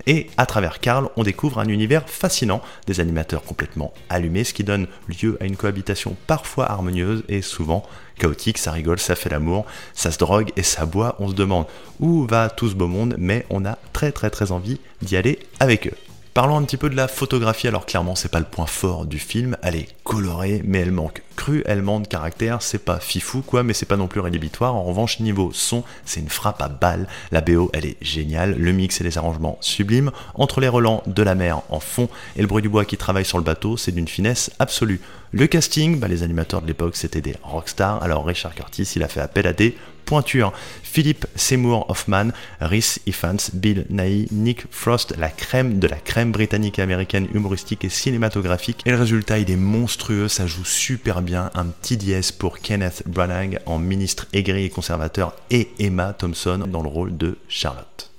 Et 0.06 0.28
à 0.36 0.46
travers 0.46 0.78
Karl, 0.78 1.08
on 1.16 1.24
découvre 1.24 1.58
un 1.58 1.66
univers 1.66 2.08
fascinant, 2.08 2.62
des 2.86 3.00
animateurs 3.00 3.42
complètement 3.42 3.92
allumés, 4.08 4.44
ce 4.44 4.54
qui 4.54 4.62
donne 4.62 4.86
lieu 5.20 5.36
à 5.40 5.46
une 5.46 5.56
cohabitation 5.56 6.16
parfois 6.28 6.70
harmonieuse 6.70 7.24
et 7.28 7.42
souvent 7.42 7.82
chaotique, 8.18 8.58
ça 8.58 8.72
rigole, 8.72 8.98
ça 8.98 9.14
fait 9.14 9.30
l'amour, 9.30 9.66
ça 9.94 10.10
se 10.10 10.18
drogue 10.18 10.50
et 10.56 10.62
ça 10.62 10.86
boit, 10.86 11.16
on 11.18 11.28
se 11.28 11.34
demande 11.34 11.66
où 12.00 12.26
va 12.26 12.50
tout 12.50 12.68
ce 12.68 12.74
beau 12.74 12.88
monde, 12.88 13.14
mais 13.18 13.46
on 13.50 13.64
a 13.64 13.78
très 13.92 14.12
très 14.12 14.30
très 14.30 14.52
envie 14.52 14.80
d'y 15.02 15.16
aller 15.16 15.38
avec 15.60 15.86
eux. 15.86 15.96
Parlons 16.34 16.56
un 16.58 16.64
petit 16.64 16.76
peu 16.76 16.90
de 16.90 16.96
la 16.96 17.08
photographie, 17.08 17.68
alors 17.68 17.86
clairement 17.86 18.14
c'est 18.14 18.30
pas 18.30 18.40
le 18.40 18.44
point 18.44 18.66
fort 18.66 19.06
du 19.06 19.18
film, 19.18 19.56
elle 19.62 19.76
est 19.76 19.88
colorée 20.04 20.62
mais 20.64 20.80
elle 20.80 20.92
manque 20.92 21.22
cruellement 21.36 22.00
de 22.00 22.06
caractère, 22.06 22.62
c'est 22.62 22.84
pas 22.84 22.98
fifou 22.98 23.42
quoi 23.42 23.62
mais 23.62 23.72
c'est 23.72 23.86
pas 23.86 23.96
non 23.96 24.08
plus 24.08 24.20
rédhibitoire, 24.20 24.74
en 24.74 24.82
revanche 24.82 25.20
niveau 25.20 25.50
son 25.52 25.84
c'est 26.04 26.20
une 26.20 26.28
frappe 26.28 26.60
à 26.62 26.68
balle, 26.68 27.06
la 27.30 27.40
BO 27.40 27.70
elle 27.72 27.86
est 27.86 27.96
géniale, 28.02 28.56
le 28.58 28.72
mix 28.72 29.00
et 29.00 29.04
les 29.04 29.18
arrangements 29.18 29.58
sublimes, 29.60 30.10
entre 30.34 30.60
les 30.60 30.68
relents 30.68 31.02
de 31.06 31.22
la 31.22 31.34
mer 31.34 31.62
en 31.68 31.80
fond 31.80 32.08
et 32.36 32.40
le 32.40 32.46
bruit 32.46 32.62
du 32.62 32.68
bois 32.68 32.84
qui 32.84 32.96
travaille 32.96 33.24
sur 33.24 33.38
le 33.38 33.44
bateau 33.44 33.76
c'est 33.76 33.92
d'une 33.92 34.08
finesse 34.08 34.50
absolue. 34.58 35.00
Le 35.32 35.46
casting, 35.46 35.98
bah, 35.98 36.08
les 36.08 36.22
animateurs 36.22 36.62
de 36.62 36.66
l'époque 36.66 36.96
c'était 36.96 37.20
des 37.20 37.34
rockstars, 37.42 38.02
alors 38.02 38.24
Richard 38.24 38.54
Curtis 38.54 38.90
il 38.96 39.02
a 39.02 39.08
fait 39.08 39.20
appel 39.20 39.46
à 39.46 39.52
des 39.52 39.76
pointure. 40.06 40.52
Philippe 40.82 41.26
Seymour 41.34 41.90
Hoffman, 41.90 42.28
Rhys 42.60 43.00
Ifans, 43.04 43.50
Bill 43.52 43.84
Nighy, 43.90 44.28
Nick 44.30 44.64
Frost, 44.70 45.14
la 45.18 45.28
crème 45.28 45.78
de 45.78 45.86
la 45.86 45.96
crème 45.96 46.32
britannique 46.32 46.78
et 46.78 46.82
américaine 46.82 47.28
humoristique 47.34 47.84
et 47.84 47.90
cinématographique. 47.90 48.82
Et 48.86 48.92
le 48.92 48.96
résultat, 48.96 49.38
il 49.38 49.50
est 49.50 49.56
monstrueux, 49.56 50.28
ça 50.28 50.46
joue 50.46 50.64
super 50.64 51.20
bien. 51.20 51.25
Un 51.34 51.66
petit 51.66 51.96
dièse 51.96 52.30
pour 52.32 52.58
Kenneth 52.58 53.02
Branagh 53.06 53.60
en 53.66 53.78
ministre 53.78 54.26
aigri 54.32 54.64
et 54.64 54.70
conservateur 54.70 55.34
et 55.50 55.70
Emma 55.78 56.12
Thompson 56.12 56.66
dans 56.68 56.82
le 56.82 56.88
rôle 56.88 57.16
de 57.16 57.38
Charlotte 57.48 58.12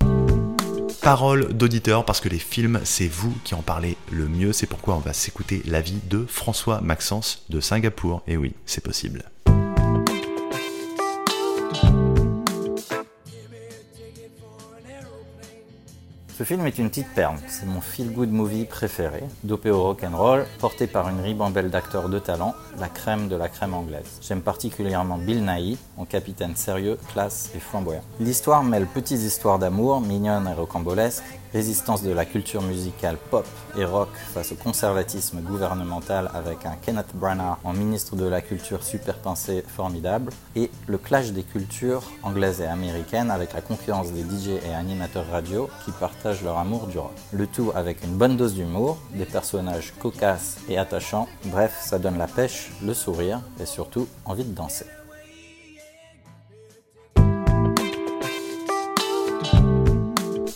parole 1.07 1.53
d'auditeur 1.53 2.03
parce 2.03 2.19
que 2.19 2.27
les 2.27 2.37
films, 2.37 2.81
c'est 2.83 3.07
vous 3.07 3.33
qui 3.45 3.55
en 3.55 3.61
parlez 3.61 3.95
le 4.11 4.27
mieux. 4.27 4.51
C'est 4.51 4.65
pourquoi 4.65 4.95
on 4.95 4.99
va 4.99 5.13
s'écouter 5.13 5.61
l'avis 5.65 6.01
de 6.09 6.25
François 6.27 6.81
Maxence 6.81 7.45
de 7.47 7.61
Singapour. 7.61 8.23
Et 8.27 8.35
oui, 8.35 8.53
c'est 8.65 8.83
possible. 8.83 9.23
Ce 16.37 16.43
film 16.43 16.67
est 16.67 16.77
une 16.77 16.89
petite 16.89 17.11
perle, 17.15 17.37
c'est 17.47 17.65
mon 17.65 17.81
feel-good 17.81 18.29
movie 18.31 18.65
préféré, 18.65 19.23
dopé 19.43 19.71
au 19.71 19.81
rock'n'roll, 19.81 20.45
porté 20.59 20.85
par 20.85 21.09
une 21.09 21.19
ribambelle 21.19 21.71
d'acteurs 21.71 22.09
de 22.09 22.19
talent, 22.19 22.53
la 22.79 22.89
crème 22.89 23.27
de 23.27 23.35
la 23.35 23.49
crème 23.49 23.73
anglaise. 23.73 24.19
J'aime 24.21 24.41
particulièrement 24.41 25.17
Bill 25.17 25.43
Nighy, 25.43 25.79
en 25.97 26.05
capitaine 26.05 26.55
sérieux, 26.55 26.99
classe 27.11 27.49
et 27.55 27.59
flamboyant. 27.59 28.03
L'histoire 28.19 28.63
mêle 28.63 28.85
petites 28.85 29.23
histoires 29.23 29.57
d'amour, 29.57 29.99
mignonnes 29.99 30.47
et 30.47 30.53
rocambolesques, 30.53 31.23
Résistance 31.53 32.03
de 32.03 32.11
la 32.11 32.25
culture 32.25 32.61
musicale 32.61 33.17
pop 33.31 33.45
et 33.77 33.85
rock 33.85 34.09
face 34.33 34.51
au 34.51 34.55
conservatisme 34.55 35.39
gouvernemental 35.39 36.29
avec 36.33 36.65
un 36.65 36.75
Kenneth 36.75 37.15
Branagh 37.15 37.57
en 37.63 37.73
ministre 37.73 38.15
de 38.15 38.25
la 38.25 38.41
culture 38.41 38.83
super 38.83 39.17
pensé 39.17 39.63
formidable. 39.65 40.33
Et 40.55 40.69
le 40.87 40.97
clash 40.97 41.31
des 41.31 41.43
cultures 41.43 42.03
anglaises 42.23 42.59
et 42.61 42.67
américaines 42.67 43.31
avec 43.31 43.53
la 43.53 43.61
concurrence 43.61 44.11
des 44.11 44.21
DJ 44.21 44.59
et 44.65 44.73
animateurs 44.73 45.29
radio 45.31 45.69
qui 45.85 45.91
partagent 45.91 46.43
leur 46.43 46.57
amour 46.57 46.87
du 46.87 46.99
rock. 46.99 47.15
Le 47.31 47.47
tout 47.47 47.71
avec 47.75 48.03
une 48.03 48.17
bonne 48.17 48.35
dose 48.35 48.55
d'humour, 48.55 48.97
des 49.13 49.25
personnages 49.25 49.93
cocasses 49.99 50.57
et 50.67 50.77
attachants. 50.77 51.27
Bref, 51.45 51.77
ça 51.81 51.97
donne 51.97 52.17
la 52.17 52.27
pêche, 52.27 52.71
le 52.83 52.93
sourire 52.93 53.41
et 53.61 53.65
surtout 53.65 54.07
envie 54.25 54.43
de 54.43 54.53
danser. 54.53 54.85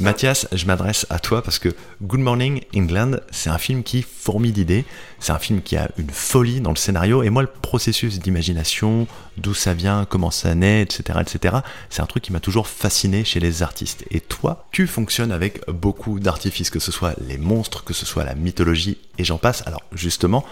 Mathias, 0.01 0.47
je 0.51 0.65
m'adresse 0.65 1.05
à 1.11 1.19
toi 1.19 1.43
parce 1.43 1.59
que 1.59 1.69
Good 2.01 2.21
Morning 2.21 2.61
England, 2.75 3.17
c'est 3.29 3.51
un 3.51 3.59
film 3.59 3.83
qui 3.83 4.01
fourmille 4.01 4.51
d'idées, 4.51 4.83
c'est 5.19 5.31
un 5.31 5.37
film 5.37 5.61
qui 5.61 5.77
a 5.77 5.89
une 5.97 6.09
folie 6.09 6.59
dans 6.59 6.71
le 6.71 6.75
scénario, 6.75 7.21
et 7.21 7.29
moi 7.29 7.43
le 7.43 7.47
processus 7.47 8.19
d'imagination, 8.19 9.07
d'où 9.37 9.53
ça 9.53 9.75
vient, 9.75 10.05
comment 10.09 10.31
ça 10.31 10.55
naît, 10.55 10.81
etc., 10.81 11.19
etc., 11.21 11.57
c'est 11.91 12.01
un 12.01 12.07
truc 12.07 12.23
qui 12.23 12.31
m'a 12.31 12.39
toujours 12.39 12.67
fasciné 12.67 13.23
chez 13.23 13.39
les 13.39 13.61
artistes. 13.61 14.03
Et 14.09 14.21
toi, 14.21 14.65
tu 14.71 14.87
fonctionnes 14.87 15.31
avec 15.31 15.61
beaucoup 15.69 16.19
d'artifices, 16.19 16.71
que 16.71 16.79
ce 16.79 16.91
soit 16.91 17.13
les 17.27 17.37
monstres, 17.37 17.83
que 17.83 17.93
ce 17.93 18.07
soit 18.07 18.23
la 18.23 18.33
mythologie, 18.33 18.97
et 19.19 19.23
j'en 19.23 19.37
passe. 19.37 19.61
Alors 19.67 19.83
justement, 19.93 20.43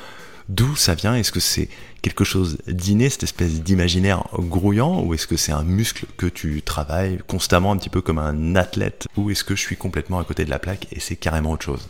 D'où 0.49 0.75
ça 0.75 0.95
vient? 0.95 1.13
Est-ce 1.13 1.31
que 1.31 1.39
c'est 1.39 1.69
quelque 2.01 2.23
chose 2.23 2.57
d'inné, 2.65 3.11
cette 3.11 3.21
espèce 3.21 3.61
d'imaginaire 3.61 4.27
grouillant, 4.33 5.03
ou 5.03 5.13
est-ce 5.13 5.27
que 5.27 5.37
c'est 5.37 5.51
un 5.51 5.63
muscle 5.63 6.07
que 6.17 6.25
tu 6.25 6.63
travailles 6.63 7.19
constamment 7.27 7.71
un 7.71 7.77
petit 7.77 7.89
peu 7.89 8.01
comme 8.01 8.17
un 8.17 8.55
athlète, 8.55 9.07
ou 9.15 9.29
est-ce 9.29 9.43
que 9.43 9.55
je 9.55 9.61
suis 9.61 9.77
complètement 9.77 10.17
à 10.17 10.23
côté 10.23 10.45
de 10.45 10.49
la 10.49 10.57
plaque 10.57 10.87
et 10.91 10.99
c'est 10.99 11.15
carrément 11.15 11.51
autre 11.51 11.65
chose? 11.65 11.87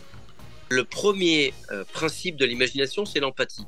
Le 0.68 0.84
premier 0.84 1.54
euh, 1.72 1.84
principe 1.90 2.36
de 2.36 2.44
l'imagination, 2.44 3.06
c'est 3.06 3.18
l'empathie. 3.18 3.64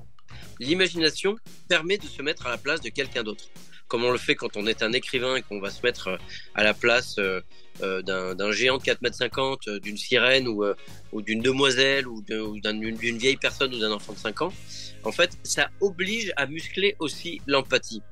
L'imagination 0.61 1.37
permet 1.68 1.96
de 1.96 2.06
se 2.06 2.20
mettre 2.20 2.46
à 2.46 2.50
la 2.50 2.58
place 2.58 2.82
de 2.82 2.90
quelqu'un 2.90 3.22
d'autre. 3.22 3.44
Comme 3.92 4.04
on 4.04 4.11
le 4.11 4.18
fait 4.18 4.34
quand 4.34 4.56
on 4.56 4.66
est 4.66 4.82
un 4.82 4.92
écrivain 4.94 5.37
et 5.37 5.42
qu'on 5.42 5.61
va 5.61 5.68
se 5.68 5.82
mettre 5.82 6.08
euh, 6.08 6.16
à 6.54 6.62
la 6.62 6.72
place 6.72 7.16
euh, 7.18 7.42
d'un 8.02 8.52
géant 8.52 8.78
de 8.78 8.82
4,50 8.82 9.58
m, 9.66 9.78
d'une 9.80 9.99
sirène 9.99 10.49
ou, 10.49 10.64
d'une 11.20 11.42
demoiselle 11.42 12.08
ou 12.08 12.22
d'une 12.22 13.18
vieille 13.18 13.37
personne 13.37 13.75
ou 13.75 13.78
d'un 13.78 13.92
enfant 13.92 14.14
de 14.14 14.18
5 14.18 14.42
ans 14.42 14.52
en 15.04 15.12
fait, 15.12 15.32
ça 15.42 15.70
oblige 15.80 16.32
à 16.37 16.46
muscler 16.46 16.96
aussi 16.99 17.40
l'empathie. 17.46 18.02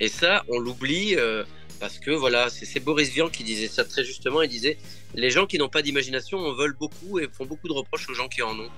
Et 0.00 0.08
ça, 0.08 0.44
on 0.48 0.58
l'oublie 0.58 1.16
euh, 1.16 1.44
parce 1.80 1.98
que 1.98 2.10
voilà, 2.10 2.48
c'est 2.50 2.80
Boris 2.80 3.10
Vian 3.10 3.28
qui 3.28 3.44
disait 3.44 3.68
ça 3.68 3.84
très 3.84 4.04
justement. 4.04 4.42
Il 4.42 4.48
disait 4.48 4.78
les 5.14 5.30
gens 5.30 5.46
qui 5.46 5.58
n'ont 5.58 5.68
pas 5.68 5.82
d'imagination 5.82 6.38
en 6.38 6.52
veulent 6.52 6.76
beaucoup 6.78 7.18
et 7.18 7.28
font 7.32 7.46
beaucoup 7.46 7.68
de 7.68 7.72
reproches 7.72 8.08
aux 8.08 8.14
gens 8.14 8.28
qui 8.28 8.42
en 8.42 8.58
ont. 8.58 8.70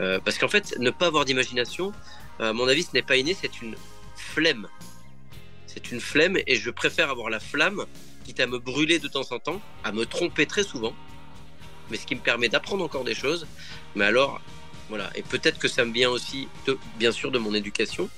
Euh, 0.00 0.18
parce 0.24 0.38
qu'en 0.38 0.48
fait, 0.48 0.76
ne 0.78 0.90
pas 0.90 1.06
avoir 1.06 1.24
d'imagination, 1.24 1.92
à 2.38 2.52
mon 2.52 2.68
avis, 2.68 2.82
ce 2.82 2.90
n'est 2.92 3.02
pas 3.02 3.16
inné, 3.16 3.36
c'est 3.40 3.62
une 3.62 3.76
flemme. 4.16 4.68
C'est 5.76 5.92
une 5.92 6.00
flemme 6.00 6.38
et 6.46 6.56
je 6.56 6.70
préfère 6.70 7.10
avoir 7.10 7.28
la 7.28 7.38
flamme, 7.38 7.84
quitte 8.24 8.40
à 8.40 8.46
me 8.46 8.58
brûler 8.58 8.98
de 8.98 9.08
temps 9.08 9.30
en 9.30 9.38
temps, 9.38 9.60
à 9.84 9.92
me 9.92 10.06
tromper 10.06 10.46
très 10.46 10.62
souvent, 10.62 10.96
mais 11.90 11.98
ce 11.98 12.06
qui 12.06 12.14
me 12.14 12.20
permet 12.20 12.48
d'apprendre 12.48 12.82
encore 12.82 13.04
des 13.04 13.14
choses. 13.14 13.46
Mais 13.94 14.06
alors, 14.06 14.40
voilà. 14.88 15.10
Et 15.14 15.22
peut-être 15.22 15.58
que 15.58 15.68
ça 15.68 15.84
me 15.84 15.92
vient 15.92 16.08
aussi, 16.08 16.48
bien 16.98 17.12
sûr, 17.12 17.30
de 17.30 17.38
mon 17.38 17.52
éducation, 17.52 18.08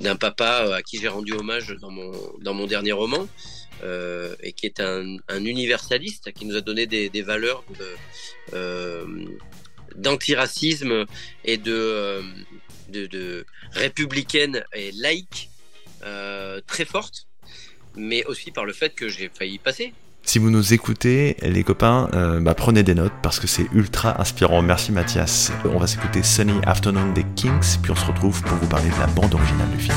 d'un 0.00 0.16
papa 0.16 0.64
euh, 0.66 0.72
à 0.72 0.82
qui 0.82 0.98
j'ai 0.98 1.06
rendu 1.06 1.34
hommage 1.34 1.68
dans 1.80 1.90
mon, 1.90 2.12
dans 2.40 2.52
mon 2.52 2.66
dernier 2.66 2.92
roman, 2.92 3.28
euh, 3.84 4.34
et 4.42 4.52
qui 4.52 4.66
est 4.66 4.80
un, 4.80 5.18
universaliste, 5.38 6.32
qui 6.32 6.46
nous 6.46 6.56
a 6.56 6.60
donné 6.60 6.86
des, 6.86 7.22
valeurs 7.22 7.64
euh, 8.54 9.06
d'antiracisme 9.94 11.06
et 11.44 11.58
de, 11.58 12.22
de, 12.88 13.46
républicaine 13.72 14.64
et 14.74 14.90
laïque 14.92 15.50
très 16.66 16.84
fortes, 16.84 17.26
mais 17.96 18.24
aussi 18.24 18.50
par 18.50 18.64
le 18.64 18.72
fait 18.72 18.94
que 18.94 19.08
j'ai 19.08 19.30
failli 19.32 19.58
passer. 19.58 19.94
Si 20.26 20.38
vous 20.38 20.50
nous 20.50 20.72
écoutez, 20.72 21.36
les 21.42 21.62
copains, 21.62 22.08
euh, 22.14 22.40
bah, 22.40 22.54
prenez 22.54 22.82
des 22.82 22.94
notes 22.94 23.12
parce 23.22 23.38
que 23.38 23.46
c'est 23.46 23.68
ultra 23.72 24.20
inspirant. 24.20 24.62
Merci 24.62 24.90
Mathias. 24.90 25.52
On 25.66 25.78
va 25.78 25.86
s'écouter 25.86 26.22
Sunny 26.22 26.58
Afternoon 26.66 27.12
des 27.12 27.24
Kings, 27.36 27.78
puis 27.82 27.92
on 27.92 27.94
se 27.94 28.06
retrouve 28.06 28.42
pour 28.42 28.56
vous 28.56 28.66
parler 28.66 28.88
de 28.88 28.98
la 28.98 29.06
bande 29.06 29.34
originale 29.34 29.68
du 29.70 29.78
film. 29.78 29.96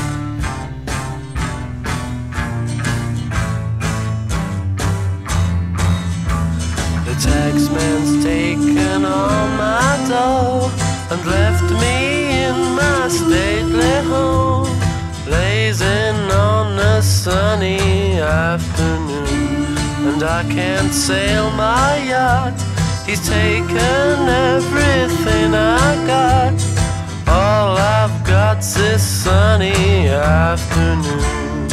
The 7.06 7.14
taxman's 7.20 8.22
taken 8.22 9.04
all 9.04 9.48
my 9.56 10.08
dough 10.08 10.70
and 11.10 11.24
left 11.26 11.67
and 20.20 20.28
I 20.28 20.42
can't 20.52 20.92
sail 20.92 21.48
my 21.52 21.96
yacht. 21.98 22.58
He's 23.06 23.24
taken 23.28 24.18
everything 24.50 25.54
I 25.54 25.94
got. 26.06 26.54
All 27.28 27.76
I've 27.76 28.26
got's 28.26 28.74
this 28.74 29.02
sunny 29.02 30.08
afternoon. 30.08 31.68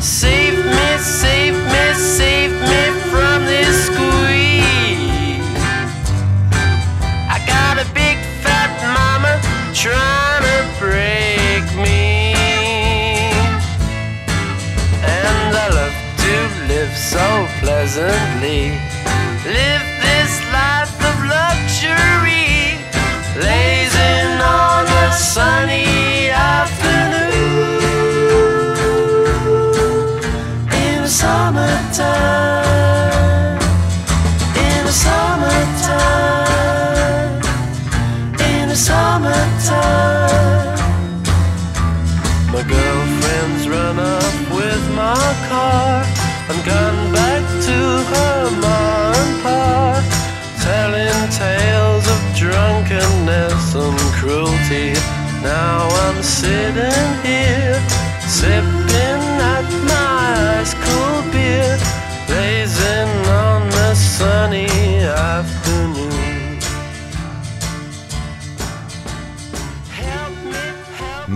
Save 0.00 0.64
me, 0.64 0.98
save 0.98 1.54
me, 1.54 1.94
save 1.94 2.40
me 2.42 2.45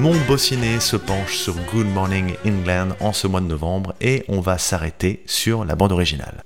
Mon 0.01 0.15
Bossiné 0.27 0.81
se 0.81 0.97
penche 0.97 1.37
sur 1.37 1.55
Good 1.71 1.87
Morning 1.89 2.35
England 2.47 2.97
en 3.01 3.13
ce 3.13 3.27
mois 3.27 3.43
de 3.43 3.47
novembre 3.47 3.95
et 4.01 4.25
on 4.29 4.41
va 4.41 4.57
s'arrêter 4.57 5.23
sur 5.27 5.67
la 5.67 5.77
bande 5.77 5.93
originale. 5.93 6.43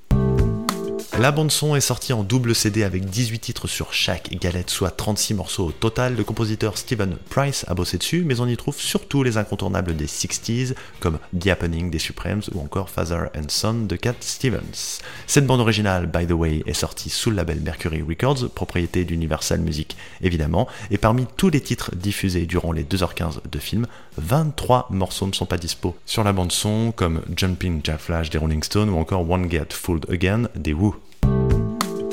La 1.20 1.31
bande 1.31 1.53
son 1.53 1.77
est 1.77 1.81
sortie 1.81 2.12
en 2.12 2.24
double 2.24 2.57
CD 2.57 2.83
avec 2.83 3.05
18 3.05 3.38
titres 3.38 3.68
sur 3.68 3.92
chaque 3.92 4.37
galette, 4.40 4.68
soit 4.68 4.90
36 4.90 5.35
morceaux 5.35 5.66
au 5.66 5.70
total. 5.70 6.16
Le 6.16 6.24
compositeur 6.24 6.77
Stephen 6.77 7.16
Price 7.31 7.64
a 7.68 7.74
bossé 7.74 7.98
dessus, 7.98 8.24
mais 8.27 8.40
on 8.40 8.48
y 8.48 8.57
trouve 8.57 8.77
surtout 8.81 9.22
les 9.22 9.37
incontournables 9.37 9.94
des 9.94 10.07
60s, 10.07 10.74
comme 10.98 11.20
The 11.38 11.46
Happening 11.46 11.88
des 11.88 12.00
Supremes 12.00 12.42
ou 12.53 12.61
encore 12.61 12.90
Father 12.90 13.27
and 13.37 13.44
Son 13.46 13.74
de 13.85 13.94
Cat 13.94 14.16
Stevens. 14.18 14.98
Cette 15.29 15.46
bande 15.46 15.61
originale, 15.61 16.09
by 16.09 16.27
the 16.27 16.33
way, 16.33 16.64
est 16.66 16.74
sortie 16.74 17.11
sous 17.11 17.31
le 17.31 17.37
label 17.37 17.61
Mercury 17.61 18.03
Records, 18.03 18.50
propriété 18.53 19.05
d'Universal 19.05 19.61
Music 19.61 19.96
évidemment, 20.20 20.66
et 20.90 20.98
parmi 20.98 21.27
tous 21.37 21.48
les 21.48 21.61
titres 21.61 21.92
diffusés 21.94 22.46
durant 22.46 22.72
les 22.72 22.83
2h15 22.83 23.37
de 23.48 23.59
film, 23.61 23.87
23 24.18 24.88
morceaux 24.90 25.29
ne 25.29 25.33
sont 25.33 25.46
pas 25.46 25.59
dispo 25.59 25.94
sur 26.07 26.24
la 26.24 26.33
bande 26.33 26.50
son, 26.50 26.90
comme 26.90 27.22
Jumping 27.37 27.83
Jack 27.85 28.00
Flash 28.00 28.31
des 28.31 28.38
Rolling 28.38 28.64
Stones 28.64 28.90
ou 28.90 28.98
encore 28.98 29.31
One 29.31 29.48
Get 29.48 29.68
Fooled 29.70 30.11
Again 30.11 30.48
des 30.57 30.72
Who. 30.72 30.96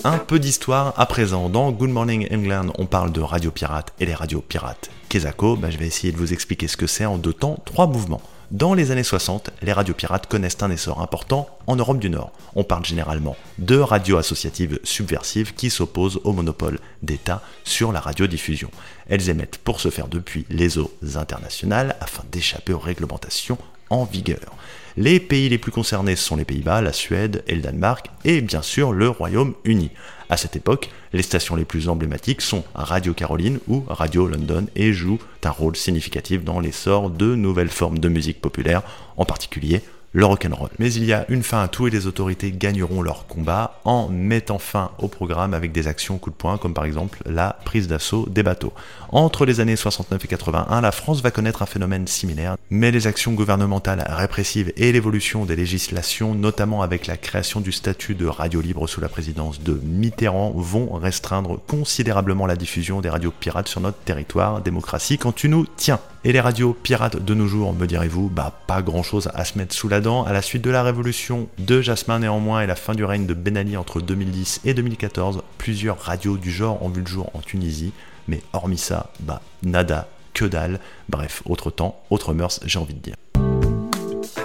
Un 0.04 0.18
peu 0.18 0.40
d'histoire 0.40 0.94
à 0.98 1.06
présent. 1.06 1.48
Dans 1.50 1.72
Good 1.72 1.92
Morning 1.92 2.28
England, 2.32 2.74
on 2.80 2.88
parle 2.88 3.12
de 3.12 3.22
radio 3.22 3.52
pirates 3.52 3.94
et 4.00 4.08
les 4.08 4.16
radios 4.16 4.42
pirates 4.42 4.90
Kesako, 5.10 5.56
bah, 5.56 5.70
je 5.70 5.78
vais 5.78 5.86
essayer 5.86 6.12
de 6.12 6.18
vous 6.18 6.34
expliquer 6.34 6.68
ce 6.68 6.76
que 6.76 6.88
c'est 6.88 7.06
en 7.06 7.18
deux 7.18 7.34
temps, 7.34 7.60
trois 7.66 7.86
mouvements. 7.86 8.22
Dans 8.50 8.74
les 8.74 8.90
années 8.90 9.04
60, 9.04 9.52
les 9.62 9.74
radios 9.74 9.94
pirates 9.94 10.26
connaissent 10.26 10.64
un 10.64 10.72
essor 10.72 11.02
important 11.02 11.48
en 11.68 11.76
Europe 11.76 12.00
du 12.00 12.10
Nord. 12.10 12.32
On 12.56 12.64
parle 12.64 12.84
généralement 12.84 13.38
de 13.60 13.78
radios 13.78 14.18
associatives 14.18 14.80
subversives 14.84 15.54
qui 15.54 15.70
s'opposent 15.70 16.20
au 16.24 16.34
monopole 16.34 16.80
d'État 17.04 17.44
sur 17.64 17.92
la 17.92 18.00
radiodiffusion. 18.00 18.72
Elles 19.08 19.30
émettent 19.30 19.60
pour 19.60 19.80
se 19.80 19.92
faire 19.92 20.08
depuis 20.08 20.48
les 20.50 20.80
eaux 20.80 20.92
internationales 21.16 21.96
afin 22.00 22.24
d'échapper 22.32 22.74
aux 22.74 22.80
réglementations 22.80 23.60
en 23.92 24.06
vigueur. 24.06 24.56
Les 24.98 25.20
pays 25.20 25.48
les 25.48 25.58
plus 25.58 25.72
concernés 25.72 26.16
sont 26.16 26.36
les 26.36 26.46
Pays-Bas, 26.46 26.82
la 26.82 26.92
Suède 26.94 27.44
et 27.48 27.56
le 27.56 27.62
Danemark, 27.62 28.08
et 28.26 28.42
bien 28.42 28.62
sûr 28.62 28.92
le 28.92 29.10
Royaume-Uni. 29.10 29.90
À 30.30 30.38
cette 30.38 30.56
époque, 30.56 30.90
les 31.14 31.24
stations 31.24 31.56
les 31.56 31.66
plus 31.66 31.90
emblématiques 31.90 32.42
sont 32.42 32.64
Radio 32.74 33.14
Caroline 33.14 33.60
ou 33.68 33.84
Radio 33.88 34.28
London 34.28 34.68
et 34.76 34.94
jouent 34.94 35.20
un 35.44 35.50
rôle 35.50 35.76
significatif 35.76 36.44
dans 36.44 36.60
l'essor 36.60 37.10
de 37.10 37.36
nouvelles 37.36 37.70
formes 37.70 38.00
de 38.00 38.10
musique 38.10 38.42
populaire, 38.42 38.82
en 39.18 39.26
particulier 39.26 39.82
le 40.14 40.26
rock'n'roll. 40.26 40.70
Mais 40.80 40.92
il 40.94 41.06
y 41.06 41.14
a 41.14 41.26
une 41.30 41.44
fin 41.44 41.62
à 41.62 41.68
tout 41.68 41.88
et 41.88 41.90
les 41.90 42.08
autorités 42.08 42.52
gagneront 42.52 43.02
leur 43.02 43.28
combat 43.28 43.80
en 43.86 44.10
mettant 44.10 44.60
fin 44.60 44.92
au 45.00 45.08
programme 45.08 45.54
avec 45.54 45.72
des 45.72 45.88
actions 45.88 46.18
coup 46.18 46.30
de 46.30 46.36
poing 46.36 46.58
comme 46.58 46.74
par 46.74 46.86
exemple 46.86 47.20
la 47.26 47.58
prise 47.66 47.88
d'assaut 47.88 48.28
des 48.30 48.44
bateaux. 48.44 48.74
Entre 49.10 49.46
les 49.46 49.60
années 49.60 49.76
69 49.76 50.24
et 50.24 50.28
81, 50.28 50.82
la 50.82 50.92
France 50.92 51.22
va 51.22 51.32
connaître 51.32 51.62
un 51.62 51.66
phénomène 51.66 52.08
similaire, 52.08 52.56
mais 52.70 52.92
les 52.92 53.08
actions 53.08 53.34
gouvernementales 53.34 54.06
répressives 54.08 54.72
et 54.78 54.92
l'évolution 54.92 55.46
des 55.46 55.56
législations, 55.56 56.34
notamment 56.34 56.82
avec 56.82 57.08
la 57.08 57.18
création 57.18 57.62
du 57.62 57.72
statut 57.72 58.16
de 58.16 58.26
radio 58.26 58.62
libre 58.62 58.88
sous 58.88 59.02
la 59.02 59.10
présidence 59.10 59.62
de 59.62 59.80
Mitterrand, 59.84 60.52
vont 60.56 60.94
restreindre 60.94 61.60
considérablement 61.68 62.46
la 62.46 62.56
diffusion 62.56 63.02
des 63.02 63.10
radios 63.10 63.34
pirates 63.38 63.68
sur 63.68 63.82
notre 63.82 64.00
territoire. 64.00 64.62
Démocratie 64.62 65.18
quand 65.18 65.34
tu 65.34 65.50
nous 65.50 65.66
tiens. 65.76 66.00
Et 66.24 66.32
les 66.32 66.40
radios 66.40 66.74
pirates 66.74 67.18
de 67.18 67.34
nos 67.34 67.48
jours, 67.48 67.74
me 67.74 67.88
direz-vous, 67.88 68.30
bah 68.30 68.62
pas 68.68 68.84
grand 68.84 69.02
chose 69.02 69.32
à 69.34 69.44
se 69.44 69.58
mettre 69.58 69.74
sous 69.74 69.90
la 69.90 70.02
dent. 70.02 70.24
À 70.24 70.32
la 70.34 70.44
suite 70.44 70.62
de 70.62 70.70
la 70.70 70.84
révolution 70.84 71.50
de 71.58 71.82
Jasmin 71.82 72.20
néanmoins 72.20 72.62
et 72.62 72.68
la 72.68 72.76
fin 72.76 72.94
du 72.94 73.04
règne 73.04 73.26
de 73.26 73.34
Ben 73.34 73.58
Ali 73.58 73.76
entre 73.76 74.02
2010 74.02 74.62
et 74.64 74.76
2014, 74.76 75.42
plusieurs 75.58 76.00
radios 76.00 76.38
du 76.38 76.52
genre 76.52 76.84
ont 76.84 76.90
vu 76.90 77.02
le 77.02 77.08
jour 77.08 77.32
en 77.34 77.40
Tunisie. 77.40 77.92
Mais 78.28 78.44
hormis 78.54 78.78
ça, 78.78 79.12
bah 79.22 79.42
nada, 79.64 80.10
que 80.36 80.46
dalle. 80.46 80.80
Bref, 81.10 81.42
autre 81.46 81.72
temps, 81.72 82.00
autre 82.12 82.36
mœurs, 82.36 82.60
j'ai 82.66 82.78
envie 82.78 82.94
de 82.94 83.00
dire. 83.00 83.16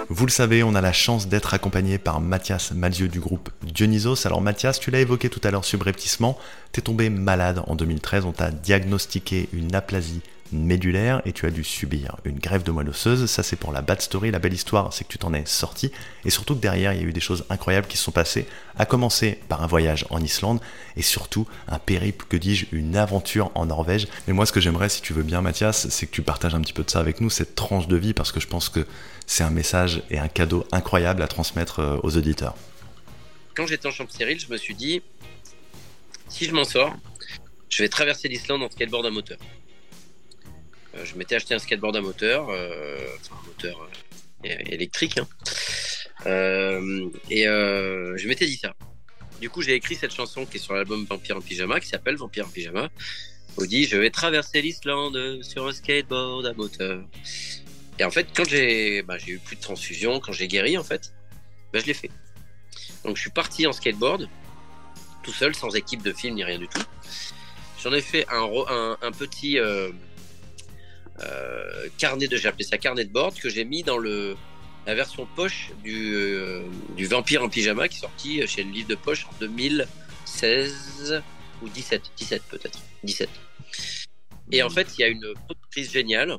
Vous 0.09 0.25
le 0.25 0.31
savez, 0.31 0.63
on 0.63 0.73
a 0.73 0.81
la 0.81 0.93
chance 0.93 1.27
d'être 1.27 1.53
accompagné 1.53 1.99
par 1.99 2.21
Mathias 2.21 2.71
Malzieu 2.71 3.07
du 3.07 3.19
groupe 3.19 3.51
Dionysos. 3.61 4.25
Alors 4.25 4.41
Mathias, 4.41 4.79
tu 4.79 4.89
l'as 4.89 5.01
évoqué 5.01 5.29
tout 5.29 5.41
à 5.43 5.51
l'heure 5.51 5.65
subrepticement, 5.65 6.39
t'es 6.71 6.81
tombé 6.81 7.11
malade 7.11 7.61
en 7.67 7.75
2013, 7.75 8.25
on 8.25 8.31
t'a 8.31 8.49
diagnostiqué 8.49 9.47
une 9.53 9.75
aplasie 9.75 10.21
médulaire 10.51 11.21
et 11.25 11.33
tu 11.33 11.45
as 11.45 11.51
dû 11.51 11.63
subir 11.63 12.17
une 12.25 12.39
grève 12.39 12.63
de 12.63 12.71
moelle 12.71 12.89
osseuse. 12.89 13.25
Ça, 13.29 13.43
c'est 13.43 13.55
pour 13.55 13.71
la 13.71 13.81
bad 13.81 14.01
story. 14.01 14.31
La 14.31 14.39
belle 14.39 14.53
histoire, 14.53 14.93
c'est 14.93 15.03
que 15.03 15.09
tu 15.09 15.17
t'en 15.17 15.33
es 15.33 15.45
sorti. 15.45 15.91
Et 16.25 16.29
surtout 16.29 16.55
que 16.55 16.61
derrière, 16.61 16.93
il 16.93 17.01
y 17.01 17.03
a 17.03 17.07
eu 17.07 17.13
des 17.13 17.19
choses 17.19 17.45
incroyables 17.49 17.87
qui 17.87 17.97
se 17.97 18.03
sont 18.03 18.11
passées. 18.11 18.47
À 18.77 18.85
commencer 18.85 19.39
par 19.49 19.63
un 19.63 19.67
voyage 19.67 20.05
en 20.09 20.21
Islande 20.21 20.59
et 20.95 21.01
surtout 21.01 21.47
un 21.67 21.79
périple, 21.79 22.25
que 22.29 22.37
dis-je, 22.37 22.65
une 22.71 22.95
aventure 22.95 23.51
en 23.55 23.65
Norvège. 23.65 24.07
Mais 24.27 24.33
moi, 24.33 24.45
ce 24.45 24.51
que 24.51 24.59
j'aimerais, 24.59 24.89
si 24.89 25.01
tu 25.01 25.13
veux 25.13 25.23
bien, 25.23 25.41
Mathias, 25.41 25.87
c'est 25.89 26.05
que 26.07 26.11
tu 26.11 26.21
partages 26.21 26.55
un 26.55 26.61
petit 26.61 26.73
peu 26.73 26.83
de 26.83 26.89
ça 26.89 26.99
avec 26.99 27.21
nous, 27.21 27.29
cette 27.29 27.55
tranche 27.55 27.87
de 27.87 27.97
vie, 27.97 28.13
parce 28.13 28.31
que 28.31 28.39
je 28.39 28.47
pense 28.47 28.69
que 28.69 28.85
c'est 29.25 29.43
un 29.43 29.49
message 29.49 30.03
et 30.09 30.19
un 30.19 30.27
cadeau 30.27 30.65
incroyable 30.71 31.21
à 31.21 31.27
transmettre 31.27 31.79
euh, 31.79 31.97
aux 32.03 32.17
auditeurs. 32.17 32.55
Quand 33.55 33.67
j'étais 33.67 33.87
en 33.87 33.91
chambre 33.91 34.11
stérile, 34.11 34.39
je 34.39 34.51
me 34.51 34.57
suis 34.57 34.75
dit, 34.75 35.01
si 36.29 36.45
je 36.45 36.53
m'en 36.53 36.63
sors, 36.63 36.95
je 37.69 37.83
vais 37.83 37.89
traverser 37.89 38.27
l'Islande 38.27 38.63
en 38.63 38.69
skateboard 38.69 39.05
à 39.05 39.09
moteur. 39.09 39.37
Euh, 40.95 41.05
je 41.05 41.15
m'étais 41.15 41.35
acheté 41.35 41.53
un 41.53 41.59
skateboard 41.59 41.95
à 41.95 42.01
moteur, 42.01 42.49
euh, 42.49 42.97
enfin 43.19 43.35
un 43.43 43.47
moteur 43.47 43.89
euh, 44.45 44.49
électrique, 44.65 45.17
hein. 45.17 45.27
Et 47.29 47.43
je 47.45 48.27
m'étais 48.27 48.45
dit 48.45 48.57
ça. 48.57 48.73
Du 49.39 49.49
coup, 49.49 49.61
j'ai 49.61 49.75
écrit 49.75 49.95
cette 49.95 50.13
chanson 50.13 50.45
qui 50.45 50.57
est 50.57 50.59
sur 50.59 50.73
l'album 50.73 51.05
Vampire 51.05 51.37
en 51.37 51.41
pyjama, 51.41 51.79
qui 51.79 51.87
s'appelle 51.87 52.15
Vampire 52.15 52.47
en 52.47 52.49
pyjama. 52.49 52.89
Où 53.57 53.65
dit 53.65 53.85
je 53.85 53.97
vais 53.97 54.09
traverser 54.09 54.61
l'Islande 54.61 55.39
sur 55.41 55.67
un 55.67 55.73
skateboard 55.73 56.45
à 56.45 56.53
moteur. 56.53 57.03
Et 57.99 58.03
en 58.03 58.11
fait, 58.11 58.27
quand 58.35 58.47
j'ai 58.47 59.01
bah, 59.01 59.17
eu 59.27 59.39
plus 59.39 59.55
de 59.55 59.61
transfusion, 59.61 60.19
quand 60.19 60.31
j'ai 60.31 60.47
guéri, 60.47 60.77
en 60.77 60.83
fait, 60.83 61.13
bah, 61.73 61.79
je 61.79 61.85
l'ai 61.85 61.93
fait. 61.93 62.11
Donc 63.03 63.15
je 63.15 63.21
suis 63.21 63.31
parti 63.31 63.65
en 63.65 63.71
skateboard, 63.71 64.29
tout 65.23 65.33
seul, 65.33 65.55
sans 65.55 65.75
équipe 65.75 66.03
de 66.03 66.13
film 66.13 66.35
ni 66.35 66.43
rien 66.43 66.59
du 66.59 66.67
tout. 66.67 66.81
J'en 67.83 67.93
ai 67.93 68.01
fait 68.01 68.25
un, 68.29 68.97
un, 69.01 69.11
petit 69.11 69.59
euh, 71.21 71.87
carnet 71.97 72.27
de, 72.27 72.37
j'ai 72.37 72.47
appelé 72.47 72.63
ça 72.63 72.77
carnet 72.77 73.05
de 73.05 73.11
board, 73.11 73.35
que 73.39 73.49
j'ai 73.49 73.65
mis 73.65 73.83
dans 73.83 73.97
le, 73.97 74.35
la 74.85 74.95
version 74.95 75.27
poche 75.35 75.71
du, 75.83 76.15
euh, 76.15 76.63
du 76.95 77.05
Vampire 77.05 77.43
en 77.43 77.49
pyjama 77.49 77.87
qui 77.87 77.97
est 77.97 78.01
sorti 78.01 78.47
chez 78.47 78.63
le 78.63 78.71
livre 78.71 78.87
de 78.89 78.95
poche 78.95 79.25
en 79.25 79.33
2016 79.39 81.23
ou 81.61 81.69
17, 81.69 82.01
17 82.17 82.43
peut-être, 82.49 82.79
17. 83.03 83.29
Et 84.51 84.63
en 84.63 84.69
fait, 84.69 84.87
il 84.97 85.01
y 85.01 85.03
a 85.03 85.07
une 85.07 85.33
productrice 85.45 85.91
géniale 85.91 86.37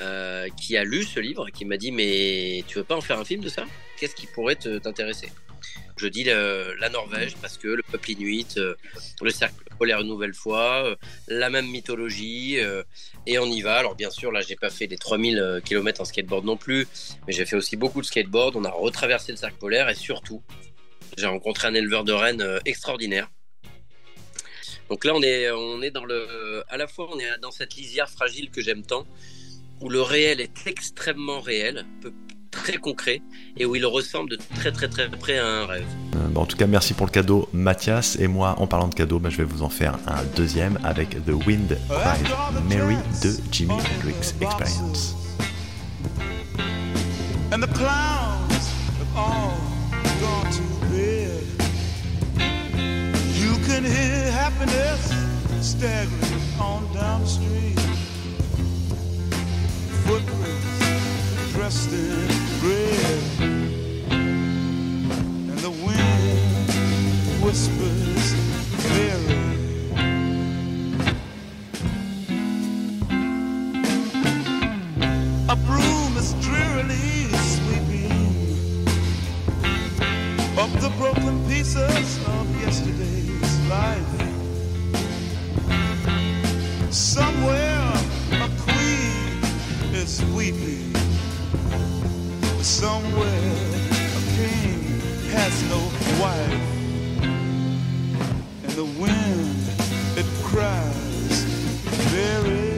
euh, 0.00 0.48
qui 0.60 0.76
a 0.76 0.84
lu 0.84 1.04
ce 1.04 1.20
livre, 1.20 1.48
qui 1.50 1.64
m'a 1.64 1.76
dit 1.76 1.92
mais 1.92 2.64
tu 2.66 2.78
veux 2.78 2.84
pas 2.84 2.96
en 2.96 3.00
faire 3.00 3.18
un 3.18 3.24
film 3.24 3.42
de 3.42 3.48
ça? 3.48 3.64
Qu'est-ce 3.98 4.14
qui 4.14 4.26
pourrait 4.26 4.56
t'intéresser? 4.56 5.30
Je 5.96 6.06
dis 6.08 6.24
le- 6.24 6.74
la 6.80 6.88
Norvège 6.88 7.36
parce 7.40 7.56
que 7.56 7.68
le 7.68 7.82
peuple 7.82 8.10
inuit, 8.12 8.56
euh, 8.56 8.74
le 9.22 9.30
cercle 9.30 9.56
polaire 9.78 10.00
une 10.00 10.08
nouvelle 10.08 10.34
fois, 10.34 10.84
euh, 10.86 10.96
la 11.28 11.50
même 11.50 11.66
mythologie, 11.68 12.58
euh, 12.60 12.82
et 13.26 13.38
on 13.38 13.46
y 13.46 13.62
va. 13.62 13.76
Alors 13.76 13.94
bien 13.94 14.10
sûr, 14.10 14.32
là 14.32 14.40
j'ai 14.40 14.56
pas 14.56 14.70
fait 14.70 14.86
les 14.86 14.96
3000 14.98 15.60
km 15.64 16.00
en 16.00 16.04
skateboard 16.04 16.44
non 16.44 16.56
plus, 16.56 16.86
mais 17.26 17.32
j'ai 17.32 17.46
fait 17.46 17.56
aussi 17.56 17.76
beaucoup 17.76 18.00
de 18.00 18.06
skateboard. 18.06 18.56
On 18.56 18.64
a 18.64 18.70
retraversé 18.70 19.32
le 19.32 19.38
cercle 19.38 19.58
polaire 19.58 19.88
et 19.88 19.94
surtout, 19.94 20.42
j'ai 21.16 21.26
rencontré 21.26 21.68
un 21.68 21.74
éleveur 21.74 22.02
de 22.04 22.12
rennes 22.12 22.42
euh, 22.42 22.58
extraordinaire. 22.64 23.28
Donc 24.90 25.04
là, 25.04 25.14
on 25.14 25.22
est, 25.22 25.50
on 25.50 25.80
est 25.80 25.90
dans 25.90 26.04
le, 26.04 26.62
à 26.68 26.76
la 26.76 26.86
fois, 26.86 27.08
on 27.12 27.18
est 27.18 27.38
dans 27.40 27.50
cette 27.50 27.74
lisière 27.74 28.10
fragile 28.10 28.50
que 28.50 28.60
j'aime 28.60 28.82
tant, 28.84 29.06
où 29.80 29.88
le 29.88 30.02
réel 30.02 30.40
est 30.40 30.66
extrêmement 30.66 31.40
réel, 31.40 31.86
peu- 32.02 32.12
très 32.54 32.76
concret, 32.78 33.22
et 33.56 33.66
où 33.66 33.76
il 33.76 33.84
ressemble 33.86 34.30
de 34.30 34.38
très 34.56 34.72
très 34.72 34.88
très 34.88 35.08
près 35.08 35.38
à 35.38 35.46
un 35.46 35.66
rêve. 35.66 35.86
Euh, 36.16 36.28
bon, 36.28 36.42
en 36.42 36.46
tout 36.46 36.56
cas, 36.56 36.66
merci 36.66 36.94
pour 36.94 37.06
le 37.06 37.12
cadeau, 37.12 37.48
Mathias. 37.52 38.16
Et 38.20 38.28
moi, 38.28 38.54
en 38.58 38.66
parlant 38.66 38.88
de 38.88 38.94
cadeau, 38.94 39.18
bah, 39.18 39.30
je 39.30 39.38
vais 39.38 39.44
vous 39.44 39.62
en 39.62 39.68
faire 39.68 39.98
un 40.06 40.22
deuxième 40.36 40.78
avec 40.84 41.10
The 41.24 41.46
Wind 41.46 41.78
Cries 41.88 42.68
Mary 42.68 42.96
de 43.22 43.30
Jimi 43.52 43.74
Hendrix 43.74 44.16
Experience. 44.18 45.14
and 47.54 47.62
the 47.62 47.68
clowns 47.68 48.72
have 48.98 49.16
all 49.16 49.56
gone 50.20 50.50
to 50.50 50.62
bed. 50.90 51.44
You 53.40 53.52
can 53.64 53.84
hear 53.84 54.32
happiness 54.32 55.12
staggering 55.60 56.42
on 56.60 56.92
down 56.92 57.20
the 57.20 57.28
street. 57.28 57.78
Footprints 60.04 61.52
dressed 61.52 61.92
in 61.92 62.43
red, 62.62 63.22
and 65.50 65.58
the 65.58 65.70
wind 65.70 67.42
whispers 67.42 68.34
Mary. 68.88 69.40
A 75.48 75.56
broom 75.56 76.16
is 76.16 76.34
drearily 76.40 77.28
sweeping 77.54 78.12
up 80.58 80.70
the 80.80 80.90
broken 80.98 81.46
pieces 81.48 82.18
of 82.26 82.60
yesterday's 82.60 83.58
life. 83.68 84.22
Somewhere 86.90 87.92
a 88.32 88.48
queen 88.64 89.42
is 89.94 90.22
weeping. 90.26 91.03
Somewhere 92.64 93.28
a 93.28 94.22
king 94.38 94.98
has 95.32 95.62
no 95.68 95.80
wife. 96.18 96.62
And 98.62 98.72
the 98.72 98.86
wind, 98.98 99.68
it 100.16 100.24
cries 100.42 101.42
very 102.08 102.73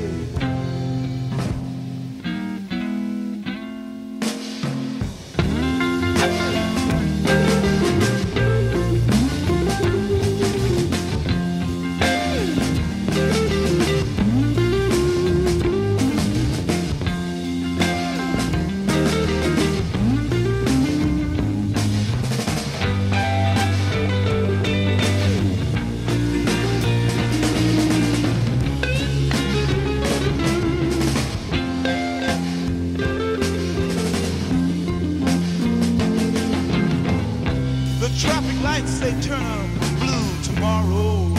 lights 38.77 38.99
they 38.99 39.13
turn 39.23 39.79
blue 40.01 40.43
tomorrow 40.43 41.33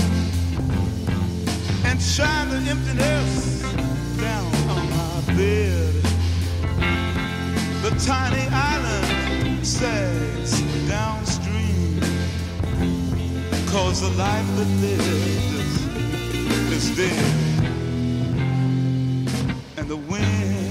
and 1.85 2.01
shine 2.01 2.49
the 2.49 2.57
emptiness 2.73 3.61
down 4.19 4.51
on 4.73 4.83
my 4.97 5.35
bed. 5.35 5.93
The 7.83 7.91
tiny 8.05 8.47
island 8.49 9.67
sags 9.67 10.61
downstream 10.87 12.01
cause 13.71 14.01
the 14.01 14.13
life 14.17 14.49
that 14.57 14.69
lives 14.81 15.77
is 16.77 16.97
dead 16.97 17.33
and 19.77 19.87
the 19.87 19.97
wind 19.97 20.66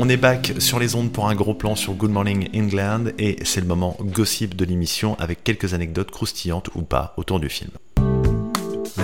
On 0.00 0.08
est 0.08 0.16
back 0.16 0.52
sur 0.60 0.78
les 0.78 0.94
ondes 0.94 1.10
pour 1.10 1.28
un 1.28 1.34
gros 1.34 1.54
plan 1.54 1.74
sur 1.74 1.94
Good 1.94 2.12
Morning 2.12 2.48
England 2.54 3.06
et 3.18 3.36
c'est 3.44 3.60
le 3.60 3.66
moment 3.66 3.96
gossip 4.00 4.54
de 4.54 4.64
l'émission 4.64 5.16
avec 5.18 5.42
quelques 5.42 5.74
anecdotes 5.74 6.12
croustillantes 6.12 6.70
ou 6.76 6.82
pas 6.82 7.14
autour 7.16 7.40
du 7.40 7.48
film. 7.48 7.72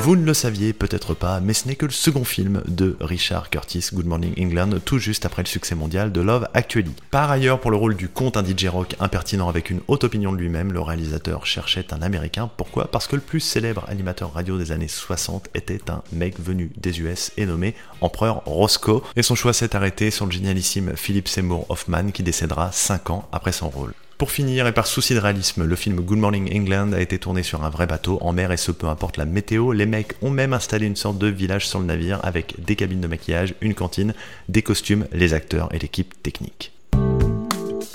Vous 0.02 0.16
ne 0.16 0.24
le 0.26 0.34
saviez 0.34 0.72
peut-être 0.72 1.14
pas, 1.14 1.40
mais 1.40 1.54
ce 1.54 1.66
n'est 1.66 1.76
que 1.76 1.86
le 1.86 1.92
second 1.92 2.24
film 2.24 2.62
de 2.68 2.96
Richard 3.00 3.48
Curtis, 3.48 3.88
Good 3.92 4.04
Morning 4.04 4.34
England, 4.38 4.78
tout 4.84 4.98
juste 4.98 5.24
après 5.24 5.42
le 5.42 5.48
succès 5.48 5.74
mondial 5.74 6.12
de 6.12 6.20
Love 6.20 6.46
Actually. 6.52 6.92
Par 7.10 7.30
ailleurs, 7.30 7.60
pour 7.60 7.70
le 7.70 7.78
rôle 7.78 7.96
du 7.96 8.08
comte, 8.08 8.36
un 8.36 8.44
DJ 8.44 8.66
impertinent 9.00 9.48
avec 9.48 9.70
une 9.70 9.80
haute 9.88 10.04
opinion 10.04 10.32
de 10.32 10.36
lui-même, 10.36 10.72
le 10.72 10.80
réalisateur 10.80 11.46
cherchait 11.46 11.94
un 11.94 12.02
américain. 12.02 12.50
Pourquoi? 12.56 12.90
Parce 12.90 13.06
que 13.06 13.16
le 13.16 13.22
plus 13.22 13.40
célèbre 13.40 13.86
animateur 13.88 14.34
radio 14.34 14.58
des 14.58 14.72
années 14.72 14.88
60 14.88 15.48
était 15.54 15.90
un 15.90 16.02
mec 16.12 16.38
venu 16.38 16.70
des 16.76 17.00
US 17.00 17.32
et 17.38 17.46
nommé 17.46 17.74
Empereur 18.02 18.42
Roscoe, 18.44 19.02
et 19.16 19.22
son 19.22 19.34
choix 19.34 19.54
s'est 19.54 19.74
arrêté 19.74 20.10
sur 20.10 20.26
le 20.26 20.32
génialissime 20.32 20.92
Philip 20.96 21.28
Seymour 21.28 21.64
Hoffman 21.70 22.10
qui 22.10 22.22
décédera 22.22 22.72
5 22.72 23.10
ans 23.10 23.28
après 23.32 23.52
son 23.52 23.70
rôle. 23.70 23.94
Pour 24.16 24.30
finir, 24.30 24.66
et 24.68 24.72
par 24.72 24.86
souci 24.86 25.12
de 25.14 25.18
réalisme, 25.18 25.64
le 25.64 25.76
film 25.76 26.00
Good 26.00 26.18
Morning 26.18 26.48
England 26.56 26.92
a 26.92 27.00
été 27.00 27.18
tourné 27.18 27.42
sur 27.42 27.64
un 27.64 27.68
vrai 27.68 27.86
bateau 27.86 28.18
en 28.20 28.32
mer 28.32 28.52
et 28.52 28.56
ce 28.56 28.70
peu 28.70 28.86
importe 28.86 29.16
la 29.16 29.24
météo, 29.24 29.72
les 29.72 29.86
mecs 29.86 30.14
ont 30.22 30.30
même 30.30 30.52
installé 30.52 30.86
une 30.86 30.94
sorte 30.94 31.18
de 31.18 31.26
village 31.26 31.68
sur 31.68 31.80
le 31.80 31.86
navire 31.86 32.20
avec 32.22 32.54
des 32.64 32.76
cabines 32.76 33.00
de 33.00 33.08
maquillage, 33.08 33.54
une 33.60 33.74
cantine, 33.74 34.14
des 34.48 34.62
costumes, 34.62 35.06
les 35.12 35.34
acteurs 35.34 35.68
et 35.74 35.80
l'équipe 35.80 36.22
technique. 36.22 36.72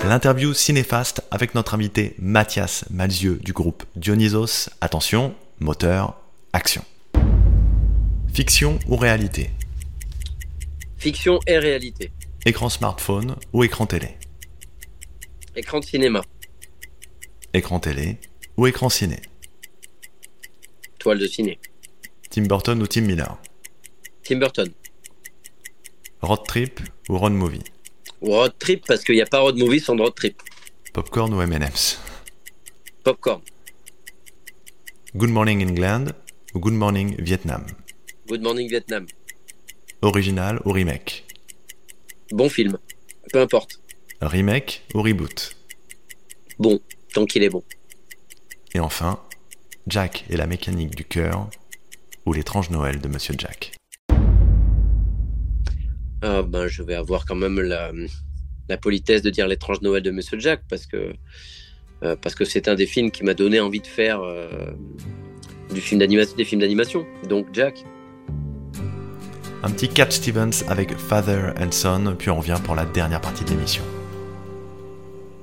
L'interview 0.04 0.54
cinéfaste 0.54 1.24
avec 1.32 1.56
notre 1.56 1.74
invité 1.74 2.16
Mathias 2.20 2.84
Malzieux 2.90 3.40
du 3.42 3.54
groupe 3.54 3.84
Dionysos. 3.96 4.70
Attention, 4.82 5.34
moteur, 5.60 6.20
action. 6.52 6.84
Fiction 8.34 8.78
ou 8.88 8.98
réalité? 8.98 9.52
Fiction 10.98 11.40
et 11.48 11.60
réalité. 11.60 12.12
Écran 12.46 12.68
smartphone 12.68 13.36
ou 13.54 13.64
écran 13.64 13.86
télé? 13.86 14.19
Écran 15.56 15.80
de 15.80 15.86
cinéma. 15.86 16.22
Écran 17.54 17.80
télé 17.80 18.18
ou 18.58 18.68
écran 18.68 18.90
ciné 18.90 19.20
Toile 21.00 21.18
de 21.20 21.28
ciné. 21.28 21.60
Tim 22.30 22.44
Burton 22.44 22.82
ou 22.82 22.88
Tim 22.88 23.02
Miller 23.02 23.38
Tim 24.24 24.38
Burton. 24.38 24.72
Road 26.22 26.44
trip 26.46 26.80
ou 27.10 27.18
road 27.18 27.34
movie 27.34 27.64
Road 28.22 28.54
trip 28.60 28.86
parce 28.86 29.04
qu'il 29.04 29.16
n'y 29.16 29.22
a 29.22 29.26
pas 29.26 29.40
road 29.40 29.58
movie 29.58 29.80
sans 29.80 29.98
road 29.98 30.14
trip. 30.14 30.42
Popcorn 30.94 31.34
ou 31.34 31.42
M&M's 31.42 32.00
Popcorn. 33.04 33.42
Good 35.16 35.30
Morning 35.30 35.68
England 35.68 36.14
ou 36.54 36.60
Good 36.60 36.74
Morning 36.74 37.16
Vietnam 37.20 37.66
Good 38.28 38.42
Morning 38.42 38.70
Vietnam. 38.70 39.08
Original 40.02 40.62
ou 40.66 40.72
remake 40.72 41.26
Bon 42.32 42.48
film. 42.48 42.78
Peu 43.34 43.42
importe. 43.42 43.80
Remake 44.22 44.84
ou 44.94 45.02
reboot? 45.02 45.56
Bon, 46.58 46.82
tant 47.14 47.26
qu'il 47.26 47.42
est 47.42 47.50
bon. 47.50 47.64
Et 48.74 48.82
enfin, 48.82 49.20
Jack 49.88 50.26
et 50.30 50.36
la 50.36 50.46
mécanique 50.46 50.94
du 50.94 51.06
cœur 51.06 51.50
ou 52.26 52.34
l'étrange 52.34 52.70
Noël 52.70 53.00
de 53.00 53.08
Monsieur 53.08 53.34
Jack? 53.38 53.72
Ah 56.22 56.42
ben, 56.42 56.68
je 56.68 56.84
vais 56.84 56.96
avoir 56.96 57.26
quand 57.26 57.36
même 57.36 57.62
la, 57.62 57.94
la 58.68 58.78
politesse 58.78 59.22
de 59.22 59.30
dire 59.30 59.48
l'étrange 59.48 59.82
Noël 59.82 60.04
de 60.04 60.12
Monsieur 60.12 60.38
Jack 60.38 60.64
parce 60.70 60.86
que 60.86 61.14
euh, 62.04 62.16
parce 62.18 62.36
que 62.36 62.44
c'est 62.44 62.68
un 62.68 62.76
des 62.76 62.86
films 62.86 63.12
qui 63.12 63.24
m'a 63.24 63.34
donné 63.34 63.62
envie 63.62 63.80
de 63.82 63.88
faire 63.88 64.22
euh, 64.22 64.72
du 65.74 65.80
film 65.80 66.00
d'animation, 66.00 66.36
des 66.36 66.44
films 66.44 66.60
d'animation. 66.60 67.06
Donc 67.30 67.48
Jack. 67.54 67.86
Un 69.64 69.72
petit 69.72 69.88
Cat 69.88 70.12
Stevens 70.12 70.66
avec 70.68 70.98
Father 70.98 71.54
and 71.58 71.72
Son, 71.72 72.16
puis 72.18 72.30
on 72.30 72.38
revient 72.38 72.60
pour 72.64 72.76
la 72.76 72.86
dernière 72.86 73.22
partie 73.22 73.46
de 73.46 73.52
l'émission. 73.52 73.84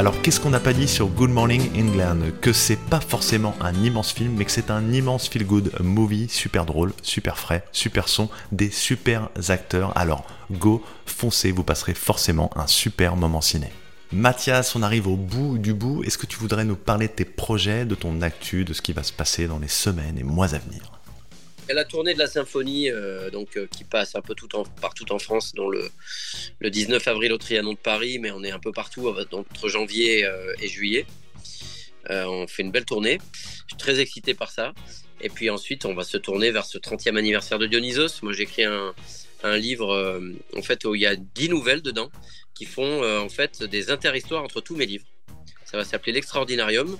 Alors 0.00 0.22
qu'est-ce 0.22 0.40
qu'on 0.40 0.48
n'a 0.48 0.60
pas 0.60 0.72
dit 0.72 0.88
sur 0.88 1.08
Good 1.08 1.28
Morning 1.28 1.70
England? 1.76 2.30
Que 2.40 2.54
c'est 2.54 2.78
pas 2.78 3.00
forcément 3.00 3.54
un 3.60 3.74
immense 3.74 4.12
film, 4.12 4.32
mais 4.34 4.46
que 4.46 4.50
c'est 4.50 4.70
un 4.70 4.94
immense 4.94 5.28
feel-good 5.28 5.72
movie, 5.82 6.26
super 6.30 6.64
drôle, 6.64 6.94
super 7.02 7.36
frais, 7.36 7.66
super 7.70 8.08
son, 8.08 8.30
des 8.50 8.70
super 8.70 9.28
acteurs. 9.48 9.94
Alors 9.98 10.24
go, 10.50 10.82
foncez, 11.04 11.52
vous 11.52 11.64
passerez 11.64 11.92
forcément 11.92 12.50
un 12.56 12.66
super 12.66 13.14
moment 13.14 13.42
ciné. 13.42 13.68
Mathias, 14.10 14.74
on 14.74 14.82
arrive 14.82 15.06
au 15.06 15.16
bout 15.16 15.58
du 15.58 15.74
bout. 15.74 16.02
Est-ce 16.02 16.16
que 16.16 16.24
tu 16.24 16.38
voudrais 16.38 16.64
nous 16.64 16.76
parler 16.76 17.06
de 17.06 17.12
tes 17.12 17.26
projets, 17.26 17.84
de 17.84 17.94
ton 17.94 18.22
actu, 18.22 18.64
de 18.64 18.72
ce 18.72 18.80
qui 18.80 18.94
va 18.94 19.02
se 19.02 19.12
passer 19.12 19.48
dans 19.48 19.58
les 19.58 19.68
semaines 19.68 20.16
et 20.16 20.24
mois 20.24 20.54
à 20.54 20.58
venir? 20.60 20.80
La 21.74 21.84
tournée 21.84 22.14
de 22.14 22.18
la 22.18 22.26
symphonie 22.26 22.90
euh, 22.90 23.30
donc, 23.30 23.56
euh, 23.56 23.66
qui 23.66 23.84
passe 23.84 24.14
un 24.14 24.22
peu 24.22 24.34
tout 24.34 24.54
en, 24.56 24.64
partout 24.64 25.10
en 25.12 25.18
France, 25.18 25.54
dont 25.54 25.68
le, 25.68 25.90
le 26.58 26.70
19 26.70 27.06
avril 27.08 27.32
au 27.32 27.38
Trianon 27.38 27.72
de 27.72 27.78
Paris, 27.78 28.18
mais 28.18 28.30
on 28.30 28.42
est 28.42 28.50
un 28.50 28.58
peu 28.58 28.72
partout 28.72 29.08
euh, 29.08 29.24
entre 29.32 29.68
janvier 29.68 30.26
et 30.60 30.68
juillet. 30.68 31.06
On 32.08 32.46
fait 32.48 32.62
une 32.62 32.72
belle 32.72 32.84
tournée. 32.84 33.18
Je 33.66 33.74
suis 33.74 33.76
très 33.78 34.00
excité 34.00 34.34
par 34.34 34.50
ça. 34.50 34.72
Et 35.20 35.28
puis 35.28 35.48
ensuite, 35.50 35.84
on 35.84 35.94
va 35.94 36.02
se 36.02 36.16
tourner 36.16 36.50
vers 36.50 36.64
ce 36.64 36.78
30e 36.78 37.16
anniversaire 37.16 37.58
de 37.58 37.66
Dionysos. 37.66 38.22
Moi, 38.22 38.32
j'ai 38.32 38.44
écrit 38.44 38.64
un, 38.64 38.94
un 39.44 39.56
livre 39.56 40.20
en 40.56 40.62
fait 40.62 40.84
où 40.86 40.94
il 40.94 41.02
y 41.02 41.06
a 41.06 41.14
10 41.14 41.50
nouvelles 41.50 41.82
dedans 41.82 42.10
qui 42.54 42.64
font 42.64 43.04
en 43.04 43.28
fait 43.28 43.62
des 43.62 43.90
interhistoires 43.90 44.42
entre 44.42 44.60
tous 44.60 44.74
mes 44.74 44.86
livres. 44.86 45.04
Ça 45.66 45.76
va 45.76 45.84
s'appeler 45.84 46.12
l'Extraordinarium. 46.12 46.98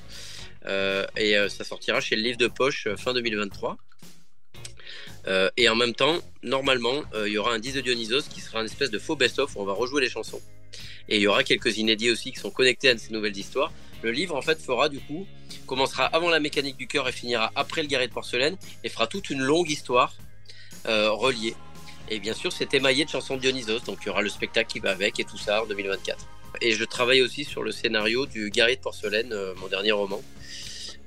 Et 1.16 1.34
ça 1.48 1.64
sortira 1.64 2.00
chez 2.00 2.14
le 2.14 2.22
livre 2.22 2.38
de 2.38 2.46
poche 2.46 2.86
fin 2.96 3.12
2023. 3.12 3.78
Euh, 5.26 5.50
et 5.56 5.68
en 5.68 5.76
même 5.76 5.94
temps, 5.94 6.18
normalement, 6.42 7.02
euh, 7.14 7.28
il 7.28 7.34
y 7.34 7.38
aura 7.38 7.52
un 7.52 7.58
10 7.58 7.74
de 7.74 7.80
Dionysos 7.80 8.22
qui 8.22 8.40
sera 8.40 8.60
une 8.60 8.66
espèce 8.66 8.90
de 8.90 8.98
faux 8.98 9.16
best-of 9.16 9.54
où 9.56 9.60
on 9.60 9.64
va 9.64 9.72
rejouer 9.72 10.00
les 10.00 10.08
chansons. 10.08 10.40
Et 11.08 11.16
il 11.16 11.22
y 11.22 11.26
aura 11.26 11.44
quelques 11.44 11.78
inédits 11.78 12.10
aussi 12.10 12.32
qui 12.32 12.38
sont 12.38 12.50
connectés 12.50 12.88
à 12.88 12.96
ces 12.96 13.12
nouvelles 13.12 13.36
histoires. 13.36 13.72
Le 14.02 14.12
livre, 14.12 14.34
en 14.34 14.42
fait, 14.42 14.60
fera 14.60 14.88
du 14.88 15.00
coup, 15.00 15.26
commencera 15.66 16.06
avant 16.06 16.30
la 16.30 16.40
mécanique 16.40 16.76
du 16.76 16.86
cœur 16.86 17.08
et 17.08 17.12
finira 17.12 17.52
après 17.54 17.82
le 17.82 17.88
guerrier 17.88 18.08
de 18.08 18.12
porcelaine 18.12 18.56
et 18.82 18.88
fera 18.88 19.06
toute 19.06 19.30
une 19.30 19.40
longue 19.40 19.70
histoire 19.70 20.14
euh, 20.86 21.10
reliée. 21.10 21.54
Et 22.08 22.18
bien 22.18 22.34
sûr, 22.34 22.52
c'est 22.52 22.72
émaillé 22.74 23.04
de 23.04 23.10
chansons 23.10 23.36
de 23.36 23.40
Dionysos, 23.42 23.80
donc 23.80 23.98
il 24.02 24.06
y 24.06 24.10
aura 24.10 24.22
le 24.22 24.30
spectacle 24.30 24.72
qui 24.72 24.80
va 24.80 24.90
avec 24.90 25.20
et 25.20 25.24
tout 25.24 25.38
ça 25.38 25.62
en 25.62 25.66
2024. 25.66 26.26
Et 26.60 26.72
je 26.72 26.84
travaille 26.84 27.22
aussi 27.22 27.44
sur 27.44 27.62
le 27.62 27.70
scénario 27.70 28.26
du 28.26 28.50
guerrier 28.50 28.76
de 28.76 28.80
porcelaine, 28.80 29.34
mon 29.60 29.68
dernier 29.68 29.92
roman. 29.92 30.20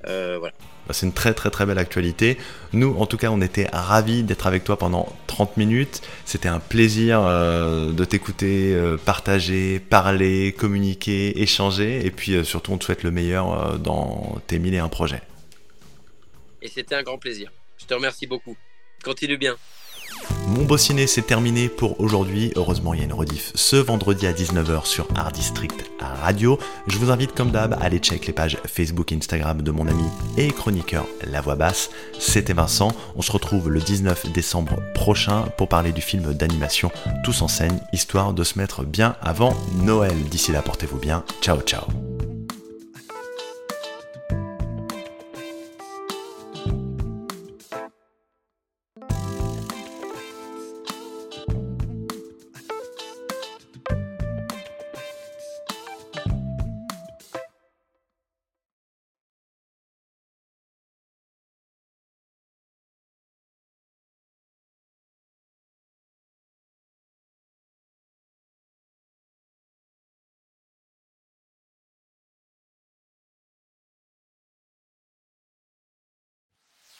Voilà. 0.04 0.54
Bah, 0.86 0.94
C'est 0.94 1.06
une 1.06 1.12
très 1.12 1.34
très 1.34 1.50
très 1.50 1.66
belle 1.66 1.78
actualité. 1.78 2.38
Nous, 2.72 2.94
en 2.98 3.06
tout 3.06 3.16
cas, 3.16 3.30
on 3.30 3.40
était 3.40 3.68
ravis 3.72 4.22
d'être 4.22 4.46
avec 4.46 4.64
toi 4.64 4.78
pendant 4.78 5.08
30 5.26 5.56
minutes. 5.56 6.02
C'était 6.24 6.48
un 6.48 6.60
plaisir 6.60 7.20
euh, 7.22 7.92
de 7.92 8.04
t'écouter, 8.04 8.72
euh, 8.74 8.96
partager, 8.96 9.80
parler, 9.80 10.52
communiquer, 10.52 11.40
échanger. 11.40 12.04
Et 12.04 12.10
puis 12.10 12.34
euh, 12.34 12.44
surtout, 12.44 12.72
on 12.72 12.78
te 12.78 12.84
souhaite 12.84 13.02
le 13.02 13.10
meilleur 13.10 13.78
dans 13.78 14.38
tes 14.46 14.58
mille 14.58 14.74
et 14.74 14.78
un 14.78 14.88
projets. 14.88 15.22
Et 16.62 16.68
c'était 16.68 16.94
un 16.94 17.02
grand 17.02 17.18
plaisir. 17.18 17.50
Je 17.78 17.86
te 17.86 17.94
remercie 17.94 18.26
beaucoup. 18.26 18.56
Continue 19.02 19.36
bien. 19.36 19.56
Mon 20.48 20.64
beau 20.64 20.76
ciné, 20.76 21.06
c'est 21.06 21.22
terminé 21.22 21.68
pour 21.68 22.00
aujourd'hui. 22.00 22.52
Heureusement, 22.56 22.94
il 22.94 23.00
y 23.00 23.02
a 23.02 23.06
une 23.06 23.12
rediff 23.12 23.52
ce 23.54 23.76
vendredi 23.76 24.26
à 24.26 24.32
19h 24.32 24.84
sur 24.86 25.08
Art 25.14 25.32
District 25.32 25.90
Radio. 26.00 26.58
Je 26.86 26.98
vous 26.98 27.10
invite, 27.10 27.34
comme 27.34 27.50
d'hab, 27.50 27.72
à 27.74 27.78
aller 27.78 27.98
check 27.98 28.26
les 28.26 28.32
pages 28.32 28.58
Facebook 28.66 29.12
et 29.12 29.16
Instagram 29.16 29.62
de 29.62 29.70
mon 29.70 29.86
ami 29.86 30.04
et 30.36 30.48
chroniqueur 30.48 31.06
La 31.30 31.40
Voix 31.40 31.56
Basse. 31.56 31.90
C'était 32.18 32.52
Vincent. 32.52 32.92
On 33.16 33.22
se 33.22 33.32
retrouve 33.32 33.70
le 33.70 33.80
19 33.80 34.32
décembre 34.32 34.76
prochain 34.94 35.46
pour 35.56 35.68
parler 35.68 35.92
du 35.92 36.02
film 36.02 36.34
d'animation 36.34 36.90
Tous 37.24 37.42
en 37.42 37.48
scène, 37.48 37.80
histoire 37.92 38.34
de 38.34 38.44
se 38.44 38.58
mettre 38.58 38.84
bien 38.84 39.16
avant 39.22 39.56
Noël. 39.82 40.14
D'ici 40.30 40.52
là, 40.52 40.62
portez-vous 40.62 40.98
bien. 40.98 41.24
Ciao, 41.40 41.60
ciao. 41.60 42.13